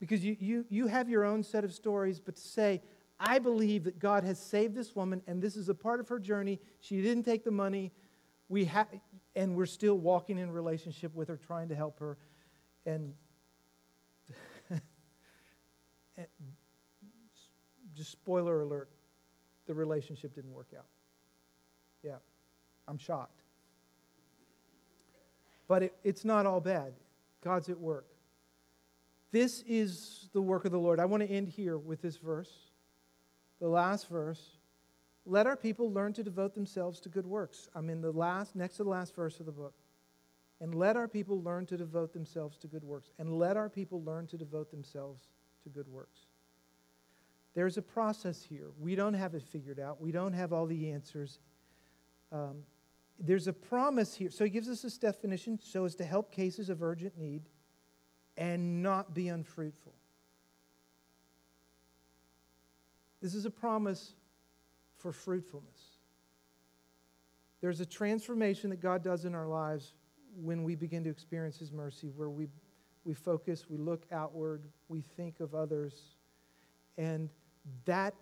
because 0.00 0.24
you, 0.24 0.36
you, 0.40 0.64
you 0.68 0.88
have 0.88 1.08
your 1.08 1.24
own 1.24 1.44
set 1.44 1.64
of 1.64 1.72
stories, 1.72 2.18
but 2.20 2.36
to 2.36 2.42
say, 2.42 2.82
I 3.18 3.38
believe 3.38 3.84
that 3.84 3.98
God 3.98 4.24
has 4.24 4.38
saved 4.38 4.74
this 4.74 4.94
woman 4.96 5.22
and 5.26 5.40
this 5.40 5.56
is 5.56 5.68
a 5.68 5.74
part 5.74 6.00
of 6.00 6.08
her 6.08 6.18
journey. 6.18 6.60
She 6.80 7.00
didn't 7.00 7.22
take 7.22 7.44
the 7.44 7.52
money. 7.52 7.92
We 8.48 8.64
ha- 8.64 8.88
and 9.34 9.54
we're 9.54 9.66
still 9.66 9.96
walking 9.96 10.38
in 10.38 10.50
relationship 10.50 11.14
with 11.14 11.28
her, 11.28 11.36
trying 11.36 11.68
to 11.68 11.76
help 11.76 12.00
her. 12.00 12.18
And 12.84 13.14
just 17.94 18.10
spoiler 18.10 18.62
alert, 18.62 18.90
the 19.66 19.74
relationship 19.74 20.34
didn't 20.34 20.52
work 20.52 20.72
out. 20.76 20.86
Yeah, 22.06 22.18
I'm 22.86 22.98
shocked. 22.98 23.42
But 25.66 25.82
it, 25.82 25.94
it's 26.04 26.24
not 26.24 26.46
all 26.46 26.60
bad. 26.60 26.92
God's 27.42 27.68
at 27.68 27.80
work. 27.80 28.06
This 29.32 29.64
is 29.66 30.28
the 30.32 30.40
work 30.40 30.64
of 30.64 30.70
the 30.70 30.78
Lord. 30.78 31.00
I 31.00 31.04
want 31.04 31.24
to 31.24 31.28
end 31.28 31.48
here 31.48 31.76
with 31.76 32.00
this 32.00 32.16
verse, 32.16 32.70
the 33.60 33.66
last 33.66 34.08
verse. 34.08 34.40
Let 35.24 35.48
our 35.48 35.56
people 35.56 35.92
learn 35.92 36.12
to 36.12 36.22
devote 36.22 36.54
themselves 36.54 37.00
to 37.00 37.08
good 37.08 37.26
works. 37.26 37.68
I'm 37.74 37.90
in 37.90 38.00
the 38.00 38.12
last, 38.12 38.54
next 38.54 38.76
to 38.76 38.84
the 38.84 38.88
last 38.88 39.16
verse 39.16 39.40
of 39.40 39.46
the 39.46 39.52
book. 39.52 39.74
And 40.60 40.76
let 40.76 40.96
our 40.96 41.08
people 41.08 41.42
learn 41.42 41.66
to 41.66 41.76
devote 41.76 42.12
themselves 42.12 42.56
to 42.58 42.68
good 42.68 42.84
works. 42.84 43.10
And 43.18 43.36
let 43.36 43.56
our 43.56 43.68
people 43.68 44.00
learn 44.04 44.28
to 44.28 44.38
devote 44.38 44.70
themselves 44.70 45.26
to 45.64 45.68
good 45.68 45.88
works. 45.88 46.20
There's 47.56 47.78
a 47.78 47.82
process 47.82 48.44
here. 48.44 48.68
We 48.78 48.94
don't 48.94 49.14
have 49.14 49.34
it 49.34 49.42
figured 49.42 49.80
out, 49.80 50.00
we 50.00 50.12
don't 50.12 50.34
have 50.34 50.52
all 50.52 50.66
the 50.66 50.92
answers. 50.92 51.40
Um, 52.32 52.62
there's 53.18 53.46
a 53.46 53.52
promise 53.52 54.14
here. 54.14 54.30
So 54.30 54.44
he 54.44 54.50
gives 54.50 54.68
us 54.68 54.82
this 54.82 54.98
definition 54.98 55.58
so 55.62 55.84
as 55.84 55.94
to 55.96 56.04
help 56.04 56.32
cases 56.32 56.68
of 56.68 56.82
urgent 56.82 57.16
need 57.18 57.42
and 58.36 58.82
not 58.82 59.14
be 59.14 59.28
unfruitful. 59.28 59.94
This 63.22 63.34
is 63.34 63.46
a 63.46 63.50
promise 63.50 64.12
for 64.98 65.12
fruitfulness. 65.12 65.96
There's 67.60 67.80
a 67.80 67.86
transformation 67.86 68.70
that 68.70 68.80
God 68.80 69.02
does 69.02 69.24
in 69.24 69.34
our 69.34 69.46
lives 69.46 69.94
when 70.36 70.62
we 70.62 70.74
begin 70.74 71.02
to 71.04 71.10
experience 71.10 71.58
His 71.58 71.72
mercy, 71.72 72.08
where 72.14 72.28
we, 72.28 72.48
we 73.04 73.14
focus, 73.14 73.64
we 73.70 73.78
look 73.78 74.04
outward, 74.12 74.62
we 74.88 75.00
think 75.00 75.40
of 75.40 75.54
others. 75.54 76.16
And 76.98 77.30
that, 77.86 78.14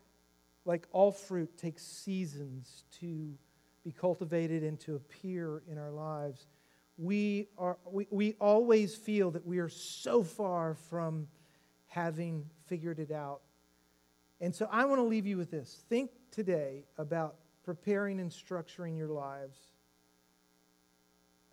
like 0.64 0.86
all 0.92 1.10
fruit, 1.10 1.58
takes 1.58 1.82
seasons 1.82 2.84
to 3.00 3.34
be 3.84 3.92
cultivated 3.92 4.62
and 4.62 4.80
to 4.80 4.96
appear 4.96 5.62
in 5.70 5.78
our 5.78 5.90
lives. 5.90 6.46
We, 6.96 7.48
are, 7.58 7.76
we, 7.84 8.06
we 8.10 8.34
always 8.40 8.94
feel 8.94 9.30
that 9.32 9.46
we 9.46 9.58
are 9.58 9.68
so 9.68 10.22
far 10.22 10.74
from 10.74 11.28
having 11.86 12.46
figured 12.66 12.98
it 12.98 13.10
out. 13.10 13.40
And 14.40 14.54
so 14.54 14.68
I 14.70 14.84
want 14.86 14.98
to 14.98 15.04
leave 15.04 15.26
you 15.26 15.36
with 15.36 15.50
this. 15.50 15.84
Think 15.88 16.10
today 16.30 16.84
about 16.98 17.36
preparing 17.62 18.20
and 18.20 18.30
structuring 18.30 18.96
your 18.96 19.08
lives. 19.08 19.56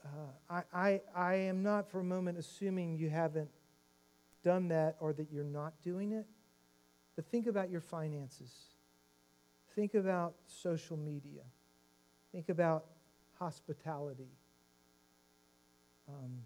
Uh, 0.04 0.08
I, 0.50 0.64
I, 0.74 1.02
I 1.16 1.34
am 1.36 1.62
not 1.62 1.90
for 1.90 2.00
a 2.00 2.04
moment 2.04 2.38
assuming 2.38 2.98
you 2.98 3.10
haven't 3.10 3.50
done 4.44 4.70
that 4.70 4.96
or 5.00 5.14
that 5.14 5.32
you're 5.32 5.44
not 5.44 5.74
doing 5.84 6.12
it, 6.12 6.26
but 7.16 7.26
think 7.26 7.46
about 7.46 7.70
your 7.70 7.82
finances. 7.82 8.52
Think 9.76 9.94
about 9.94 10.34
social 10.48 10.98
media. 10.98 11.44
Think 12.32 12.50
about 12.50 12.86
hospitality. 13.40 14.32
Um, 16.08 16.40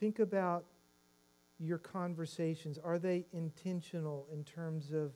think 0.00 0.18
about 0.18 0.64
your 1.58 1.78
conversations. 1.78 2.78
Are 2.82 2.98
they 2.98 3.26
intentional 3.32 4.26
in 4.32 4.44
terms 4.44 4.92
of 4.92 5.12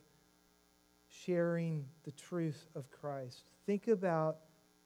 sharing 1.09 1.85
the 2.05 2.13
truth 2.13 2.67
of 2.75 2.91
Christ? 2.91 3.51
Think 3.67 3.89
about 3.89 4.39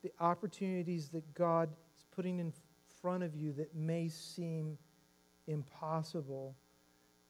the 0.03 0.13
opportunities 0.21 1.09
that 1.11 1.35
God 1.35 1.71
is 1.99 2.05
putting 2.15 2.39
in 2.39 2.53
front 3.01 3.23
of 3.23 3.35
you 3.35 3.53
that 3.55 3.75
may 3.75 4.09
seem 4.09 4.79
impossible. 5.47 6.57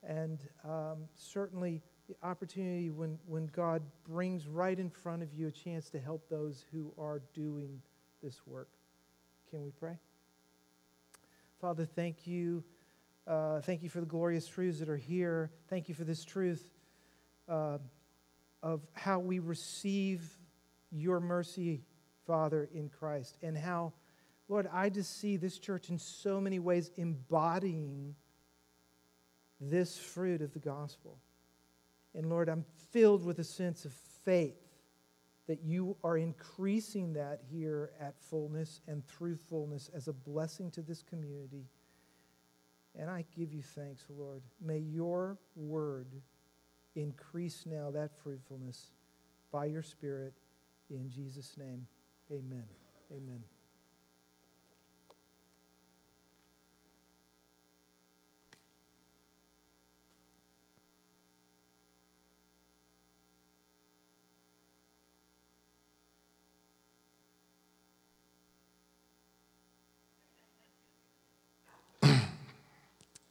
And 0.03 0.41
um, 0.65 1.09
certainly, 1.15 1.83
opportunity 2.23 2.91
when, 2.91 3.19
when 3.27 3.47
God 3.47 3.83
brings 4.09 4.47
right 4.47 4.79
in 4.79 4.91
front 4.91 5.23
of 5.23 5.33
you 5.35 5.49
a 5.49 5.51
chance 5.51 5.91
to 5.91 5.99
help 5.99 6.29
those 6.29 6.65
who 6.73 6.93
are 6.99 7.23
doing 7.35 7.81
this 8.23 8.41
work. 8.47 8.69
Can 9.51 9.63
we 9.63 9.71
pray? 9.71 9.99
Father, 11.61 11.85
thank 11.85 12.27
you. 12.27 12.63
Uh, 13.27 13.61
thank 13.61 13.83
you 13.83 13.89
for 13.89 14.01
the 14.01 14.07
glorious 14.07 14.47
truths 14.47 14.79
that 14.79 14.89
are 14.89 14.97
here. 14.97 15.51
Thank 15.69 15.89
you 15.89 15.95
for 15.95 16.05
this 16.05 16.25
truth 16.25 16.71
uh, 17.49 17.79
of 18.63 18.81
how 18.93 19.19
we 19.19 19.39
receive 19.39 20.39
your 20.93 21.21
mercy, 21.21 21.83
Father, 22.27 22.69
in 22.73 22.89
Christ, 22.89 23.37
and 23.43 23.57
how, 23.57 23.93
Lord, 24.49 24.69
I 24.73 24.91
just 24.91 25.21
see 25.21 25.37
this 25.37 25.59
church 25.59 25.91
in 25.91 25.99
so 25.99 26.41
many 26.41 26.59
ways 26.59 26.91
embodying 26.97 28.15
this 29.61 29.99
fruit 29.99 30.43
of 30.43 30.53
the 30.53 30.59
gospel. 30.59 31.19
And 32.17 32.31
Lord, 32.31 32.49
I'm 32.49 32.65
filled 32.91 33.25
with 33.25 33.39
a 33.39 33.45
sense 33.45 33.85
of 33.85 33.93
faith 34.25 34.57
that 35.47 35.63
you 35.63 35.97
are 36.03 36.17
increasing 36.17 37.13
that 37.13 37.41
here 37.51 37.93
at 38.01 38.19
fullness 38.19 38.81
and 38.89 39.07
through 39.07 39.37
fullness 39.37 39.91
as 39.95 40.09
a 40.09 40.13
blessing 40.13 40.71
to 40.73 40.83
this 40.83 41.03
community. 41.03 41.67
And 42.99 43.11
I 43.11 43.25
give 43.37 43.53
you 43.53 43.63
thanks, 43.63 44.05
Lord. 44.09 44.43
May 44.61 44.79
your 44.79 45.39
word 45.55 46.09
increase 46.95 47.65
now 47.67 47.91
that 47.93 48.17
fruitfulness 48.17 48.93
by 49.53 49.67
your 49.67 49.83
Spirit. 49.83 50.33
In 50.91 51.09
Jesus' 51.09 51.57
name, 51.59 51.87
amen. 52.33 52.65
Amen. 53.13 53.56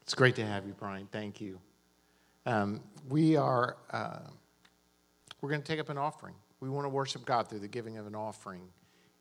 It's 0.05 0.13
great 0.13 0.35
to 0.35 0.45
have 0.45 0.67
you, 0.67 0.73
Brian. 0.77 1.07
Thank 1.11 1.41
you. 1.41 1.59
Um, 2.45 2.81
we 3.09 3.37
are 3.37 3.77
uh, 3.89 4.19
we're 5.41 5.49
going 5.49 5.63
to 5.63 5.67
take 5.67 5.79
up 5.79 5.89
an 5.89 5.97
offering. 5.97 6.35
We 6.59 6.69
want 6.69 6.85
to 6.85 6.89
worship 6.89 7.25
God 7.25 7.49
through 7.49 7.57
the 7.57 7.67
giving 7.67 7.97
of 7.97 8.05
an 8.05 8.13
offering. 8.13 8.61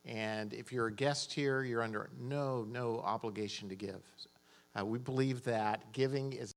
And 0.05 0.53
if 0.53 0.75
you're 0.75 0.89
a 0.89 0.93
guest 0.93 1.33
here, 1.33 1.63
you're 1.63 1.83
under 1.83 2.11
no 2.21 2.67
no 2.71 3.01
obligation 3.01 3.67
to 3.71 3.75
give. 3.75 4.03
Uh, 4.79 4.85
we 4.85 4.99
believe 4.99 5.43
that 5.45 5.91
giving 5.93 6.35
is 6.35 6.53